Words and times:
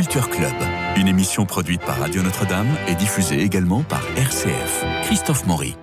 Culture 0.00 0.30
Club, 0.30 0.54
une 0.96 1.08
émission 1.08 1.44
produite 1.44 1.82
par 1.82 2.00
Radio 2.00 2.22
Notre-Dame 2.22 2.68
et 2.88 2.94
diffusée 2.94 3.42
également 3.42 3.82
par 3.82 4.02
RCF. 4.16 4.82
Christophe 5.02 5.46
Maury. 5.46 5.76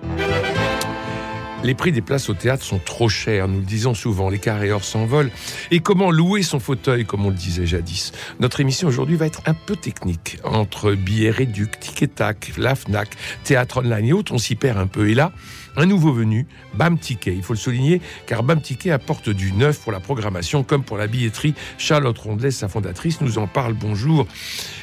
Les 1.62 1.76
prix 1.76 1.92
des 1.92 2.02
places 2.02 2.28
au 2.28 2.34
théâtre 2.34 2.64
sont 2.64 2.80
trop 2.84 3.08
chers, 3.08 3.46
nous 3.46 3.60
le 3.60 3.64
disons 3.64 3.94
souvent, 3.94 4.28
les 4.28 4.40
carrés 4.40 4.72
or 4.72 4.82
s'envolent. 4.82 5.30
Et 5.70 5.78
comment 5.78 6.10
louer 6.10 6.42
son 6.42 6.58
fauteuil, 6.58 7.04
comme 7.04 7.26
on 7.26 7.30
le 7.30 7.36
disait 7.36 7.64
jadis? 7.64 8.10
Notre 8.40 8.58
émission 8.58 8.88
aujourd'hui 8.88 9.14
va 9.14 9.26
être 9.26 9.42
un 9.46 9.54
peu 9.54 9.76
technique. 9.76 10.38
Entre 10.42 10.94
billets 10.94 11.30
réduits, 11.30 11.68
Tic 11.78 12.12
Tac, 12.12 12.52
la 12.56 12.74
FNAC, 12.74 13.10
théâtre 13.44 13.78
online 13.78 14.04
et 14.04 14.12
autres, 14.12 14.32
on 14.32 14.38
s'y 14.38 14.56
perd 14.56 14.78
un 14.78 14.88
peu. 14.88 15.08
Et 15.10 15.14
là, 15.14 15.30
un 15.78 15.86
nouveau 15.86 16.12
venu, 16.12 16.44
BAM 16.74 16.98
Ticket. 16.98 17.34
Il 17.34 17.42
faut 17.42 17.52
le 17.52 17.58
souligner 17.58 18.02
car 18.26 18.42
BAM 18.42 18.60
Ticket 18.60 18.90
apporte 18.90 19.30
du 19.30 19.52
neuf 19.52 19.78
pour 19.78 19.92
la 19.92 20.00
programmation 20.00 20.64
comme 20.64 20.82
pour 20.82 20.98
la 20.98 21.06
billetterie. 21.06 21.54
Charlotte 21.78 22.18
Rondelet, 22.18 22.50
sa 22.50 22.66
fondatrice, 22.66 23.20
nous 23.20 23.38
en 23.38 23.46
parle. 23.46 23.74
Bonjour. 23.74 24.26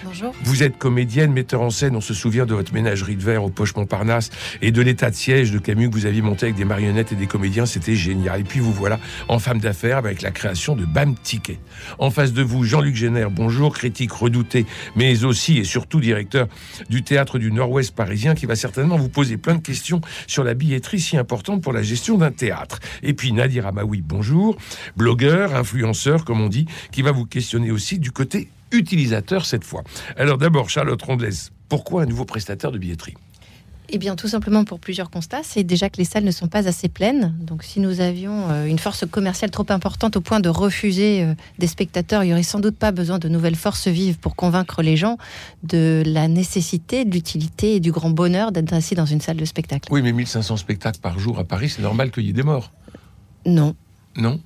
Bonjour. 0.06 0.34
Vous 0.44 0.64
êtes 0.64 0.78
comédienne, 0.78 1.34
metteur 1.34 1.62
en 1.62 1.70
scène. 1.70 1.98
On 1.98 2.02
se 2.02 2.14
souvient 2.14 2.46
de 2.46 2.56
votre 2.56 2.74
ménagerie 2.74 3.18
de 3.18 3.24
verre 3.24 3.44
au 3.44 3.50
Poche 3.50 3.76
Montparnasse 3.76 4.30
et 4.62 4.72
de 4.72 4.82
l'état 4.82 5.10
de 5.10 5.16
siège 5.16 5.52
de 5.52 5.60
Camus 5.60 5.90
que 5.90 5.96
vous 5.96 6.06
aviez 6.06 6.22
monté 6.22 6.46
avec 6.46 6.56
des 6.56 6.64
marionnettes 6.64 7.12
et 7.12 7.16
des 7.16 7.28
comédiens. 7.28 7.66
C'était 7.66 7.96
génial. 7.96 8.40
Et 8.40 8.44
puis 8.46 8.62
vous 8.62 8.72
voilà 8.72 8.98
en 9.28 9.38
femme 9.40 9.60
d'affaires 9.60 9.98
avec 9.98 10.22
la 10.22 10.32
création 10.32 10.78
de 10.78 10.86
BAM 10.86 11.16
Ticket. 11.16 11.60
En 12.00 12.10
face 12.10 12.32
de 12.32 12.42
vous, 12.42 12.64
Jean-Luc 12.64 12.96
Génère. 12.96 13.32
Bonjour, 13.32 13.74
critique 13.74 14.14
redouté, 14.14 14.66
mais 14.96 15.26
aussi 15.26 15.58
et 15.58 15.66
surtout 15.66 16.00
directeur 16.00 16.48
du 16.90 17.04
théâtre 17.04 17.38
du 17.38 17.52
Nord-Ouest 17.52 17.94
parisien 17.94 18.34
qui 18.34 18.46
va 18.46 18.56
certainement 18.56 18.96
vous 18.96 19.10
poser 19.10 19.36
plein 19.36 19.56
de 19.56 19.62
questions 19.62 20.00
sur 20.28 20.46
la 20.46 20.54
billetterie 20.54 20.85
si 21.00 21.18
importante 21.18 21.62
pour 21.62 21.74
la 21.74 21.82
gestion 21.82 22.18
d'un 22.18 22.32
théâtre. 22.32 22.80
Et 23.04 23.14
puis 23.14 23.32
Nadir 23.32 23.68
Amaoui, 23.68 24.02
bonjour, 24.02 24.56
blogueur, 24.96 25.56
influenceur, 25.56 26.26
comme 26.26 26.42
on 26.42 26.50
dit, 26.50 26.66
qui 26.92 27.02
va 27.02 27.12
vous 27.12 27.26
questionner 27.26 27.72
aussi 27.72 28.00
du 28.00 28.12
côté 28.12 28.50
utilisateur 28.72 29.46
cette 29.46 29.64
fois. 29.64 29.84
Alors 30.18 30.38
d'abord, 30.38 30.70
Charlotte 30.70 31.02
Rondelès, 31.02 31.52
pourquoi 31.70 32.04
un 32.04 32.06
nouveau 32.06 32.26
prestataire 32.26 32.72
de 32.72 32.78
billetterie? 32.78 33.16
Eh 33.90 33.98
bien, 33.98 34.16
tout 34.16 34.28
simplement 34.28 34.64
pour 34.64 34.80
plusieurs 34.80 35.10
constats. 35.10 35.44
C'est 35.44 35.64
déjà 35.64 35.90
que 35.90 35.98
les 35.98 36.06
salles 36.06 36.24
ne 36.24 36.32
sont 36.32 36.48
pas 36.48 36.68
assez 36.68 36.90
pleines. 36.90 37.36
Donc, 37.40 37.64
si 37.64 37.80
nous 37.80 38.02
avions 38.02 38.50
euh, 38.50 38.66
une 38.66 38.80
force 38.80 39.06
commerciale 39.06 39.52
trop 39.52 39.66
importante 39.70 40.16
au 40.18 40.22
point 40.22 40.40
de 40.40 40.50
refuser 40.50 41.24
euh, 41.24 41.34
des 41.60 41.68
spectateurs, 41.68 42.24
il 42.24 42.28
n'y 42.28 42.34
aurait 42.34 42.44
sans 42.44 42.60
doute 42.60 42.78
pas 42.78 42.92
besoin 42.92 43.20
de 43.20 43.30
nouvelles 43.30 43.56
forces 43.56 43.88
vives 43.88 44.18
pour 44.18 44.36
convaincre 44.36 44.82
les 44.82 44.98
gens 44.98 45.18
de 45.64 46.04
la 46.06 46.28
nécessité, 46.28 47.06
de 47.06 47.12
l'utilité 47.12 47.76
et 47.76 47.80
du 47.80 47.92
grand 47.92 48.10
bonheur 48.10 48.52
d'être 48.52 48.74
assis 48.74 48.96
dans 48.96 49.06
une 49.06 49.22
salle 49.22 49.38
de 49.38 49.46
spectacle. 49.46 49.88
Oui, 49.92 50.02
mais 50.02 50.12
1500 50.12 50.58
spectacles 50.58 51.00
par 51.00 51.20
jour 51.20 51.40
à 51.40 51.44
Paris, 51.44 51.70
c'est 51.70 51.82
normal 51.82 52.12
qu'il 52.12 52.26
y 52.26 52.30
ait 52.30 52.34
des 52.34 52.44
morts. 52.44 52.72
Non. 53.46 53.76
Non? 54.16 54.40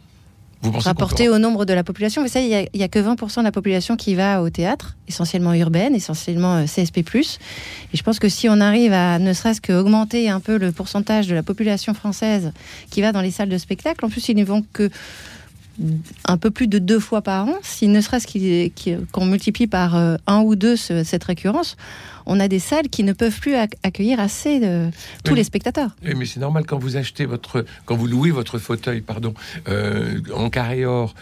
Vous 0.61 0.77
Rapporté 0.77 1.29
au 1.29 1.37
nombre 1.37 1.65
de 1.65 1.73
la 1.73 1.83
population, 1.83 2.21
vous 2.21 2.27
savez, 2.27 2.67
il 2.73 2.77
n'y 2.77 2.83
a, 2.83 2.87
que 2.89 2.99
20% 2.99 3.39
de 3.39 3.43
la 3.43 3.51
population 3.51 3.95
qui 3.95 4.15
va 4.15 4.41
au 4.41 4.49
théâtre, 4.49 4.97
essentiellement 5.07 5.53
urbaine, 5.53 5.95
essentiellement 5.95 6.57
euh, 6.57 6.65
CSP+. 6.65 6.99
Et 6.99 7.97
je 7.97 8.03
pense 8.03 8.19
que 8.19 8.27
si 8.27 8.49
on 8.49 8.59
arrive 8.59 8.91
à 8.91 9.19
ne 9.19 9.31
serait-ce 9.31 9.61
qu'augmenter 9.61 10.29
un 10.29 10.41
peu 10.41 10.57
le 10.57 10.71
pourcentage 10.73 11.27
de 11.27 11.35
la 11.35 11.43
population 11.43 11.93
française 11.93 12.51
qui 12.89 13.01
va 13.01 13.13
dans 13.13 13.21
les 13.21 13.31
salles 13.31 13.49
de 13.49 13.57
spectacle, 13.57 14.03
en 14.03 14.09
plus 14.09 14.27
ils 14.27 14.35
ne 14.35 14.43
vont 14.43 14.65
que 14.73 14.89
un 16.25 16.37
peu 16.37 16.51
plus 16.51 16.67
de 16.67 16.77
deux 16.77 16.99
fois 16.99 17.21
par 17.21 17.47
an, 17.47 17.55
si 17.61 17.87
ne 17.87 18.01
serait-ce 18.01 19.07
qu'on 19.13 19.25
multiplie 19.25 19.67
par 19.67 19.95
euh, 19.95 20.17
un 20.27 20.41
ou 20.41 20.57
deux 20.57 20.75
cette 20.75 21.23
récurrence, 21.23 21.77
on 22.25 22.39
a 22.39 22.47
des 22.47 22.59
salles 22.59 22.89
qui 22.89 23.03
ne 23.03 23.13
peuvent 23.13 23.39
plus 23.39 23.55
accueillir 23.55 24.19
assez 24.19 24.59
de 24.59 24.89
tous 25.23 25.35
les 25.35 25.43
spectateurs. 25.43 25.91
Oui, 26.03 26.13
mais 26.15 26.25
c'est 26.25 26.39
normal 26.39 26.65
quand 26.65 26.77
vous 26.77 26.97
achetez 26.97 27.25
votre, 27.25 27.65
quand 27.85 27.95
vous 27.95 28.07
louez 28.07 28.31
votre 28.31 28.57
fauteuil, 28.59 29.01
pardon, 29.01 29.33
euh, 29.67 30.19
en 30.33 30.49
carré 30.49 30.85
or, 30.85 31.13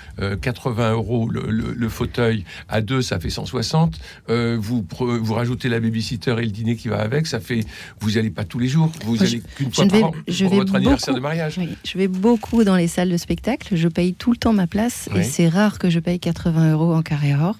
80 0.42 0.84
euh, 0.84 0.94
euros 0.94 1.30
le, 1.30 1.90
fauteuil 1.90 2.44
à 2.70 2.82
deux, 2.82 3.02
ça 3.02 3.20
fait 3.20 3.30
160. 3.30 4.00
Euh, 4.30 4.58
vous 4.60 4.86
vous 5.00 5.34
rajoutez 5.34 5.70
la 5.70 5.80
babysitter 5.80 6.36
et 6.40 6.44
le 6.44 6.52
dîner 6.52 6.76
qui 6.76 6.88
va 6.90 7.00
avec, 7.00 7.28
ça 7.28 7.40
fait. 7.40 7.62
Vous 8.00 8.12
n'allez 8.12 8.30
pas 8.30 8.44
tous 8.44 8.60
les 8.60 8.68
jours, 8.68 8.92
vous 9.06 9.22
allez 9.22 9.42
qu'une 9.56 9.72
fois 9.72 9.88
par 9.88 10.04
an 10.04 10.12
pour 10.12 10.50
votre 10.50 10.76
anniversaire 10.76 11.14
de 11.14 11.20
mariage. 11.20 11.60
je 11.84 11.98
vais 11.98 12.08
beaucoup 12.08 12.64
dans 12.64 12.76
les 12.76 12.88
salles 12.88 13.10
de 13.10 13.18
spectacle. 13.18 13.76
Je 13.76 13.88
paye 13.88 14.14
tout 14.14 14.32
le 14.32 14.38
temps 14.38 14.54
ma 14.54 14.68
place 14.68 15.10
et 15.16 15.24
c'est 15.24 15.48
rare 15.48 15.80
que 15.80 15.90
je 15.90 16.00
paye 16.00 16.20
80 16.20 16.74
euros 16.74 16.94
en 16.94 17.02
carré 17.02 17.36
or 17.36 17.56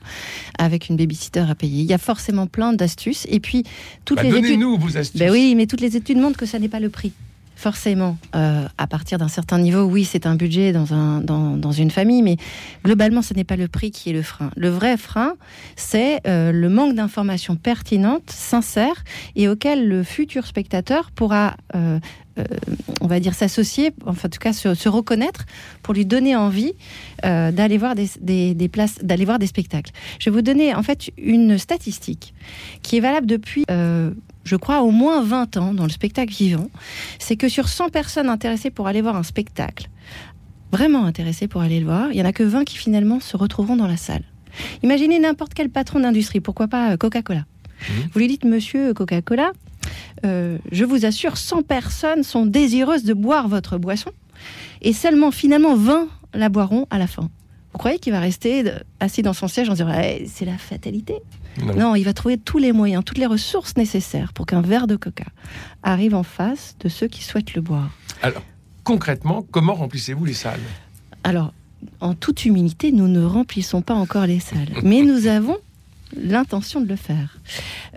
avec 0.58 0.90
une 0.90 0.98
babysitter 0.98 1.46
à 1.50 1.56
payer. 1.56 1.82
Il 1.82 1.90
y 1.90 1.94
a 1.94 1.98
forcément 1.98 2.48
plein 2.48 2.74
d'astuces 2.74 3.26
et 3.30 3.40
puis, 3.40 3.64
toutes 4.06 4.18
bah, 4.18 4.24
les 4.24 4.36
études. 4.38 4.60
nous 4.60 4.78
vos 4.78 4.98
astuces. 4.98 5.20
Ben 5.20 5.32
oui, 5.32 5.54
mais 5.56 5.66
toutes 5.66 5.82
les 5.82 5.96
études 5.96 6.18
montrent 6.18 6.38
que 6.38 6.46
ça 6.46 6.60
n'est 6.60 6.70
pas 6.70 6.80
le 6.80 6.90
prix. 6.90 7.14
Forcément, 7.58 8.18
euh, 8.36 8.68
à 8.78 8.86
partir 8.86 9.18
d'un 9.18 9.30
certain 9.30 9.58
niveau, 9.58 9.82
oui, 9.82 10.06
c'est 10.06 10.28
un 10.28 10.36
budget 10.36 10.74
dans, 10.74 10.94
un, 10.94 11.22
dans, 11.22 11.58
dans, 11.58 11.72
une 11.72 11.90
famille, 11.90 12.22
mais 12.22 12.38
globalement, 12.86 13.24
ce 13.24 13.34
n'est 13.34 13.44
pas 13.44 13.56
le 13.56 13.68
prix 13.68 13.90
qui 13.90 14.12
est 14.12 14.14
le 14.14 14.22
frein. 14.22 14.52
Le 14.56 14.70
vrai 14.70 14.96
frein, 14.96 15.34
c'est 15.76 16.22
euh, 16.28 16.52
le 16.52 16.70
manque 16.70 16.94
d'informations 16.94 17.56
pertinentes, 17.56 18.30
sincères, 18.30 19.04
et 19.36 19.48
auxquelles 19.48 19.88
le 19.88 20.04
futur 20.04 20.46
spectateur 20.46 21.10
pourra 21.10 21.58
euh, 21.74 22.00
on 23.02 23.08
va 23.08 23.20
dire, 23.20 23.34
s'associer, 23.34 23.92
enfin, 24.06 24.28
en 24.28 24.30
tout 24.30 24.40
cas, 24.40 24.54
se, 24.54 24.90
reconnaître 24.90 25.46
pour 25.82 25.94
lui 25.94 26.06
donner 26.06 26.36
envie 26.36 26.74
euh, 27.26 27.52
d'aller 27.52 27.78
voir 27.78 27.96
des, 27.96 28.70
places, 28.72 29.00
d'aller 29.02 29.26
voir 29.26 29.40
des 29.40 29.48
spectacles. 29.48 29.92
Je 30.20 30.30
vais 30.30 30.36
vous 30.36 30.42
donner, 30.42 30.76
en 30.76 30.84
fait, 30.84 31.10
une 31.18 31.58
statistique 31.58 32.34
qui 32.82 32.98
est 32.98 33.00
valable 33.00 33.28
depuis, 33.28 33.66
euh, 33.72 34.12
je 34.44 34.56
crois, 34.56 34.82
au 34.82 34.92
moins 34.92 35.22
20 35.22 35.58
ans 35.58 35.74
dans 35.74 35.84
le 35.84 35.90
spectacle 35.90 36.34
vivant. 36.34 36.70
C'est 37.20 37.36
que 37.36 37.50
sur 37.50 37.70
100 37.70 37.90
personnes 37.90 38.30
intéressées 38.30 38.72
pour 38.72 38.88
aller 38.88 39.02
voir 39.02 39.16
un 39.16 39.24
spectacle, 39.24 39.90
vraiment 40.72 41.06
intéressées 41.06 41.48
pour 41.48 41.62
aller 41.62 41.80
le 41.80 41.86
voir, 41.86 42.10
il 42.12 42.16
n'y 42.16 42.22
en 42.22 42.26
a 42.26 42.34
que 42.34 42.44
20 42.44 42.66
qui 42.66 42.78
finalement 42.78 43.20
se 43.20 43.38
retrouveront 43.38 43.76
dans 43.78 43.88
la 43.88 43.98
salle. 43.98 44.24
Imaginez 44.84 45.20
n'importe 45.20 45.54
quel 45.54 45.70
patron 45.70 46.00
d'industrie, 46.00 46.40
pourquoi 46.40 46.68
pas 46.68 46.98
Coca-Cola. 46.98 47.42
Mmh. 47.80 47.94
Vous 48.12 48.20
lui 48.20 48.28
dites, 48.28 48.44
monsieur 48.44 48.94
Coca-Cola, 48.94 49.52
euh, 50.26 50.58
je 50.72 50.86
vous 50.86 51.06
assure, 51.06 51.38
100 51.38 51.64
personnes 51.64 52.24
sont 52.24 52.46
désireuses 52.46 53.04
de 53.04 53.14
boire 53.14 53.48
votre 53.48 53.78
boisson 53.78 54.12
et 54.82 54.94
seulement 54.94 55.32
finalement 55.32 55.76
20 55.76 56.08
la 56.34 56.50
boiront 56.50 56.88
à 56.90 56.98
la 56.98 57.08
fin. 57.08 57.30
Vous 57.74 57.80
croyez 57.80 58.00
qu'il 58.00 58.14
va 58.14 58.20
rester 58.20 58.64
assis 59.00 59.22
dans 59.22 59.34
son 59.34 59.48
siège 59.48 59.70
en 59.70 59.74
disant 59.74 59.92
eh, 59.92 60.26
c'est 60.28 60.46
la 60.46 60.58
fatalité 60.58 61.16
non. 61.76 61.96
il 61.96 62.04
va 62.04 62.14
trouver 62.14 62.38
tous 62.38 62.58
les 62.58 62.72
moyens, 62.72 63.04
toutes 63.04 63.18
les 63.18 63.26
ressources 63.26 63.78
nécessaires 63.78 64.34
pour 64.34 64.46
qu'un 64.46 64.62
verre 64.62 64.88
de 64.88 64.96
coca 64.96 65.26
arrive 65.84 66.16
en 66.16 66.24
face 66.24 66.76
de 66.80 66.90
ceux 66.90 67.08
qui 67.08 67.24
souhaitent 67.24 67.56
le 67.56 67.62
boire. 67.62 67.90
Alors, 68.22 68.44
concrètement, 68.84 69.46
comment 69.52 69.74
remplissez-vous 69.74 70.26
les 70.26 70.34
salles? 70.34 70.60
Alors, 71.24 71.54
en 72.00 72.14
toute 72.14 72.46
humilité, 72.46 72.92
nous 72.92 73.08
ne 73.08 73.24
remplissons 73.24 73.82
pas 73.82 73.94
encore 73.94 74.26
les 74.26 74.40
salles, 74.40 74.70
mais 74.84 75.02
nous 75.02 75.28
avons 75.28 75.58
l'intention 76.16 76.82
de 76.82 76.88
le 76.88 76.96
faire. 76.96 77.38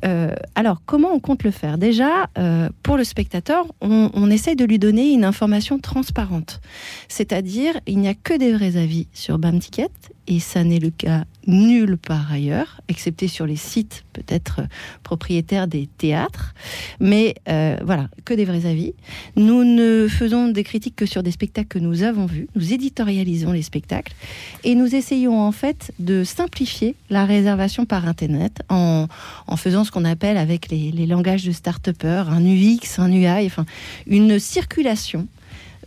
Euh, 0.05 0.35
alors, 0.55 0.83
comment 0.87 1.13
on 1.13 1.21
compte 1.21 1.43
le 1.45 1.51
faire? 1.51 1.79
Déjà, 1.79 2.29
euh, 2.39 2.69
pour 2.83 2.97
le 2.97 3.05
spectateur, 3.05 3.67
on, 3.81 4.11
on, 4.15 4.31
essaye 4.31 4.57
de 4.57 4.65
lui 4.65 4.79
donner 4.79 5.13
une 5.13 5.25
information 5.25 5.79
transparente. 5.79 6.61
C'est-à-dire, 7.09 7.79
il 7.87 7.99
n'y 7.99 8.09
a 8.09 8.15
que 8.15 8.37
des 8.37 8.53
vrais 8.53 8.77
avis 8.77 9.09
sur 9.13 9.39
BAM 9.39 9.59
Ticket, 9.59 9.91
et 10.27 10.41
ça 10.41 10.65
n'est 10.65 10.79
le 10.79 10.91
cas 10.91 11.25
nulle 11.47 11.97
part 11.97 12.31
ailleurs, 12.33 12.81
excepté 12.89 13.29
sur 13.29 13.47
les 13.47 13.57
sites 13.57 14.05
peut-être 14.13 14.61
propriétaires 15.03 15.67
des 15.67 15.87
théâtres. 15.87 16.55
Mais 17.01 17.35
euh, 17.49 17.77
voilà, 17.85 18.09
que 18.25 18.35
des 18.35 18.45
vrais 18.45 18.67
avis. 18.67 18.95
Nous 19.37 19.65
ne 19.65 20.07
faisons 20.09 20.49
des 20.49 20.65
critiques 20.65 20.97
que 20.97 21.07
sur 21.07 21.23
des 21.23 21.31
spectacles 21.31 21.69
que 21.69 21.79
nous 21.79 22.03
avons 22.03 22.27
vus. 22.27 22.49
Nous 22.55 22.73
éditorialisons 22.73 23.53
les 23.53 23.63
spectacles 23.63 24.13
et 24.65 24.75
nous 24.75 24.95
essayons 24.95 25.41
en 25.41 25.53
fait 25.53 25.93
de 25.99 26.25
simplifier 26.25 26.95
la 27.09 27.25
réservation 27.25 27.87
par 27.87 28.07
Internet 28.07 28.61
en, 28.69 29.07
en 29.47 29.57
faisant 29.57 29.85
ce 29.85 29.91
qu'on 29.91 30.05
appelle 30.05 30.37
avec 30.37 30.71
les, 30.71 30.91
langages 31.07 31.45
de 31.45 31.53
start-upper 31.53 32.25
un 32.29 32.45
UX, 32.45 32.99
un 32.99 33.11
UI, 33.11 33.47
enfin 33.47 33.65
une 34.07 34.39
circulation 34.39 35.27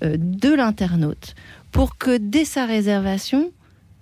euh, 0.04 0.18
de 0.18 0.54
l'internaute 0.54 1.36
pour 1.72 1.98
que 1.98 2.18
dès 2.18 2.46
sa 2.46 2.66
réservation, 2.66 3.52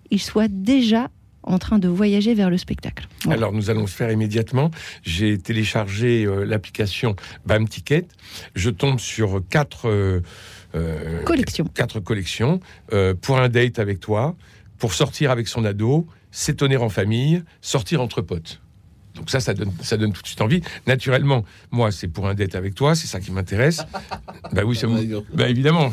il 0.09 0.21
soit 0.21 0.47
déjà 0.47 1.09
en 1.43 1.57
train 1.57 1.79
de 1.79 1.87
voyager 1.87 2.33
vers 2.33 2.49
le 2.49 2.57
spectacle. 2.57 3.07
Alors 3.29 3.51
nous 3.51 3.69
allons 3.69 3.81
le 3.81 3.87
faire 3.87 4.11
immédiatement. 4.11 4.71
J'ai 5.03 5.37
téléchargé 5.37 6.25
euh, 6.25 6.43
l'application 6.43 7.15
BAM 7.45 7.67
Ticket. 7.67 8.07
Je 8.55 8.69
tombe 8.69 8.99
sur 8.99 9.41
quatre 9.49 9.89
euh, 9.89 10.21
euh, 10.75 11.23
collections. 11.23 11.65
Quatre 11.73 11.99
collections 11.99 12.59
pour 13.21 13.39
un 13.39 13.49
date 13.49 13.79
avec 13.79 13.99
toi, 13.99 14.35
pour 14.77 14.93
sortir 14.93 15.31
avec 15.31 15.47
son 15.47 15.65
ado, 15.65 16.07
s'étonner 16.31 16.77
en 16.77 16.89
famille, 16.89 17.43
sortir 17.61 18.01
entre 18.01 18.21
potes. 18.21 18.61
Donc 19.15 19.29
ça, 19.29 19.39
ça 19.39 19.53
donne, 19.53 19.71
ça 19.81 19.97
donne 19.97 20.13
tout 20.13 20.21
de 20.21 20.27
suite 20.27 20.41
envie. 20.41 20.61
Naturellement, 20.87 21.43
moi, 21.71 21.91
c'est 21.91 22.07
pour 22.07 22.27
un 22.27 22.33
dette 22.33 22.55
avec 22.55 22.75
toi, 22.75 22.95
c'est 22.95 23.07
ça 23.07 23.19
qui 23.19 23.31
m'intéresse. 23.31 23.81
bah 24.53 24.61
oui, 24.65 24.75
ça 24.75 24.87
bah, 25.33 25.49
évidemment. 25.49 25.89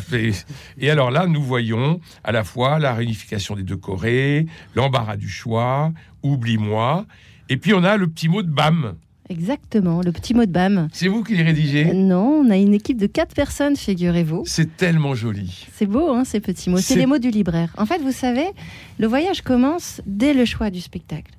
Et, 0.79 0.91
alors 0.91 1.11
là, 1.11 1.27
nous 1.27 1.43
voyons 1.43 2.01
à 2.25 2.33
la 2.33 2.45
fois 2.45 2.79
la 2.79 2.95
réunification 2.95 3.57
des 3.57 3.63
deux 3.63 3.77
Corées, 3.77 4.47
l'embarras 4.75 5.17
du 5.17 5.29
choix, 5.29 5.93
oublie-moi, 6.23 7.07
et 7.49 7.57
puis 7.57 7.75
on 7.75 7.85
a 7.85 7.97
le 7.97 8.09
petit 8.09 8.29
mot 8.29 8.43
de 8.43 8.51
BAM. 8.51 8.95
Exactement, 9.31 10.01
le 10.01 10.11
petit 10.11 10.33
mot 10.33 10.47
de 10.47 10.51
BAM. 10.51 10.89
C'est 10.93 11.09
vous 11.09 11.23
qui 11.23 11.33
l'avez 11.33 11.51
rédigé 11.51 11.93
Non, 11.93 12.43
on 12.45 12.51
a 12.51 12.57
une 12.57 12.73
équipe 12.73 12.97
de 12.97 13.07
quatre 13.07 13.35
personnes, 13.35 13.77
figurez-vous. 13.77 14.45
C'est 14.47 14.77
tellement 14.77 15.15
joli. 15.15 15.67
C'est 15.75 15.87
beau, 15.87 16.13
hein, 16.13 16.25
ces 16.25 16.41
petits 16.41 16.71
mots. 16.71 16.79
C'est 16.79 16.97
les 16.97 17.05
mots 17.05 17.19
du 17.19 17.31
libraire. 17.31 17.75
En 17.77 17.85
fait, 17.85 17.99
vous 17.99 18.13
savez, 18.13 18.47
le 18.99 19.07
voyage 19.07 19.43
commence 19.43 20.01
dès 20.07 20.33
le 20.33 20.47
choix 20.47 20.71
du 20.71 20.81
spectacle. 20.81 21.33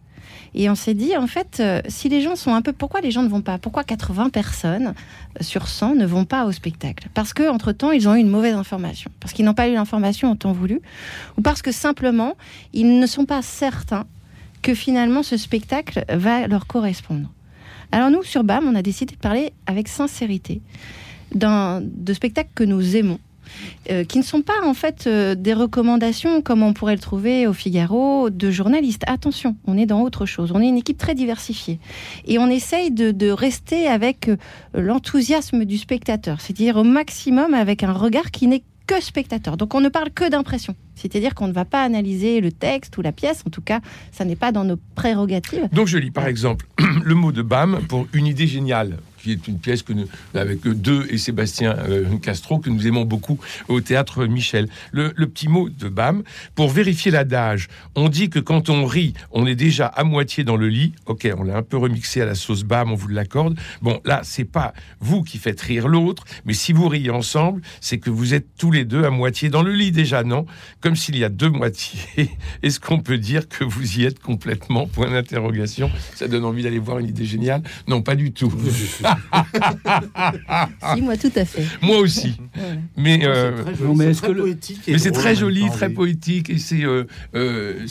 Et 0.53 0.69
on 0.69 0.75
s'est 0.75 0.93
dit, 0.93 1.15
en 1.15 1.27
fait, 1.27 1.57
euh, 1.59 1.81
si 1.87 2.09
les 2.09 2.21
gens 2.21 2.35
sont 2.35 2.53
un 2.53 2.61
peu... 2.61 2.73
Pourquoi 2.73 3.01
les 3.01 3.11
gens 3.11 3.23
ne 3.23 3.29
vont 3.29 3.41
pas? 3.41 3.57
Pourquoi 3.57 3.83
80 3.83 4.29
personnes 4.29 4.87
euh, 5.39 5.43
sur 5.43 5.67
100 5.67 5.95
ne 5.95 6.05
vont 6.05 6.25
pas 6.25 6.45
au 6.45 6.51
spectacle? 6.51 7.07
Parce 7.13 7.33
que 7.33 7.49
entre 7.49 7.71
temps 7.71 7.91
ils 7.91 8.07
ont 8.09 8.15
eu 8.15 8.19
une 8.19 8.29
mauvaise 8.29 8.55
information. 8.55 9.11
Parce 9.19 9.33
qu'ils 9.33 9.45
n'ont 9.45 9.53
pas 9.53 9.67
eu 9.67 9.73
l'information 9.73 10.29
en 10.29 10.35
temps 10.35 10.53
voulu? 10.53 10.81
Ou 11.37 11.41
parce 11.41 11.61
que 11.61 11.71
simplement, 11.71 12.35
ils 12.73 12.99
ne 12.99 13.05
sont 13.05 13.25
pas 13.25 13.41
certains 13.41 14.05
que 14.61 14.73
finalement 14.73 15.23
ce 15.23 15.37
spectacle 15.37 16.03
va 16.09 16.47
leur 16.47 16.67
correspondre? 16.67 17.29
Alors 17.91 18.11
nous, 18.11 18.23
sur 18.23 18.43
BAM, 18.43 18.67
on 18.67 18.75
a 18.75 18.81
décidé 18.81 19.15
de 19.15 19.19
parler 19.19 19.53
avec 19.65 19.87
sincérité 19.87 20.61
de 21.33 22.13
spectacles 22.13 22.49
que 22.55 22.63
nous 22.63 22.95
aimons, 22.95 23.19
euh, 23.89 24.03
qui 24.03 24.17
ne 24.17 24.23
sont 24.23 24.41
pas 24.41 24.61
en 24.63 24.73
fait 24.73 25.05
euh, 25.07 25.35
des 25.35 25.53
recommandations 25.53 26.41
comme 26.41 26.63
on 26.63 26.73
pourrait 26.73 26.95
le 26.95 26.99
trouver 26.99 27.47
au 27.47 27.53
Figaro 27.53 28.29
de 28.29 28.51
journalistes. 28.51 29.03
Attention, 29.07 29.55
on 29.65 29.77
est 29.77 29.85
dans 29.85 30.01
autre 30.01 30.25
chose. 30.25 30.51
On 30.53 30.61
est 30.61 30.67
une 30.67 30.77
équipe 30.77 30.97
très 30.97 31.15
diversifiée 31.15 31.79
et 32.25 32.39
on 32.39 32.47
essaye 32.47 32.91
de, 32.91 33.11
de 33.11 33.29
rester 33.29 33.87
avec 33.87 34.29
euh, 34.29 34.37
l'enthousiasme 34.73 35.65
du 35.65 35.77
spectateur, 35.77 36.41
c'est-à-dire 36.41 36.77
au 36.77 36.83
maximum 36.83 37.53
avec 37.53 37.83
un 37.83 37.93
regard 37.93 38.31
qui 38.31 38.47
n'est 38.47 38.63
que 38.89 39.01
spectateur. 39.01 39.55
Donc 39.55 39.75
on 39.75 39.81
ne 39.81 39.89
parle 39.89 40.09
que 40.09 40.27
d'impression. 40.29 40.75
C'est-à-dire 40.95 41.35
qu'on 41.35 41.47
ne 41.47 41.53
va 41.53 41.63
pas 41.63 41.83
analyser 41.83 42.41
le 42.41 42.51
texte 42.51 42.97
ou 42.97 43.01
la 43.01 43.11
pièce, 43.11 43.43
en 43.45 43.51
tout 43.51 43.61
cas, 43.61 43.81
ça 44.11 44.25
n'est 44.25 44.35
pas 44.35 44.51
dans 44.51 44.63
nos 44.63 44.77
prérogatives. 44.95 45.69
Donc 45.71 45.87
je 45.87 45.97
lis 45.97 46.11
par 46.11 46.27
exemple 46.27 46.65
le 47.03 47.13
mot 47.13 47.31
de 47.31 47.43
BAM 47.43 47.81
pour 47.87 48.07
une 48.13 48.25
idée 48.25 48.47
géniale 48.47 48.97
qui 49.21 49.31
est 49.31 49.47
une 49.47 49.59
pièce 49.59 49.83
que 49.83 49.93
nous, 49.93 50.07
avec 50.33 50.61
deux 50.61 51.07
et 51.09 51.17
Sébastien 51.17 51.75
euh, 51.77 52.17
Castro, 52.17 52.59
que 52.59 52.69
nous 52.69 52.87
aimons 52.87 53.05
beaucoup 53.05 53.39
au 53.67 53.81
théâtre 53.81 54.25
Michel. 54.25 54.67
Le, 54.91 55.13
le 55.15 55.27
petit 55.27 55.47
mot 55.47 55.69
de 55.69 55.89
BAM, 55.89 56.23
pour 56.55 56.69
vérifier 56.69 57.11
l'adage, 57.11 57.67
on 57.95 58.09
dit 58.09 58.29
que 58.29 58.39
quand 58.39 58.69
on 58.69 58.85
rit, 58.85 59.13
on 59.31 59.45
est 59.45 59.55
déjà 59.55 59.87
à 59.87 60.03
moitié 60.03 60.43
dans 60.43 60.57
le 60.57 60.67
lit. 60.67 60.93
Ok, 61.05 61.27
on 61.37 61.43
l'a 61.43 61.57
un 61.57 61.63
peu 61.63 61.77
remixé 61.77 62.21
à 62.21 62.25
la 62.25 62.35
sauce 62.35 62.63
BAM, 62.63 62.91
on 62.91 62.95
vous 62.95 63.07
l'accorde. 63.07 63.57
Bon, 63.81 64.01
là, 64.05 64.21
c'est 64.23 64.45
pas 64.45 64.73
vous 64.99 65.23
qui 65.23 65.37
faites 65.37 65.61
rire 65.61 65.87
l'autre, 65.87 66.23
mais 66.45 66.53
si 66.53 66.73
vous 66.73 66.87
riez 66.87 67.09
ensemble, 67.09 67.61
c'est 67.81 67.97
que 67.97 68.09
vous 68.09 68.33
êtes 68.33 68.47
tous 68.57 68.71
les 68.71 68.85
deux 68.85 69.03
à 69.03 69.09
moitié 69.09 69.49
dans 69.49 69.63
le 69.63 69.73
lit 69.73 69.91
déjà, 69.91 70.23
non? 70.23 70.45
Comme 70.81 70.95
s'il 70.95 71.17
y 71.17 71.23
a 71.23 71.29
deux 71.29 71.49
moitiés. 71.49 72.29
Est-ce 72.63 72.79
qu'on 72.79 72.99
peut 72.99 73.17
dire 73.17 73.47
que 73.47 73.63
vous 73.63 73.99
y 73.99 74.05
êtes 74.05 74.19
complètement? 74.19 74.87
Point 74.87 75.11
d'interrogation. 75.11 75.91
Ça 76.15 76.27
donne 76.27 76.45
envie 76.45 76.63
d'aller 76.63 76.79
voir 76.79 76.99
une 76.99 77.07
idée 77.07 77.25
géniale 77.25 77.61
Non, 77.87 78.01
pas 78.01 78.15
du 78.15 78.31
tout. 78.31 78.51
si, 80.95 81.01
moi, 81.01 81.17
tout 81.17 81.31
à 81.35 81.45
fait. 81.45 81.65
Moi 81.81 81.97
aussi. 81.97 82.39
Ouais. 82.55 82.79
Mais, 82.97 83.19
euh, 83.23 83.63
Non, 83.81 83.95
mais 83.95 84.05
est-ce 84.05 84.21
que 84.21 84.31
le- 84.31 84.41
poétique 84.41 84.81
et 84.87 84.93
mais 84.93 84.97
c'est 84.97 85.11
drôle 85.11 85.23
très 85.23 85.35
joli, 85.35 85.61
temps, 85.61 85.69
très 85.71 85.87
oui. 85.87 85.93
poétique 85.93 86.49
et 86.49 86.57
c'est 86.57 86.83
euh, 86.83 87.05
euh, 87.35 87.85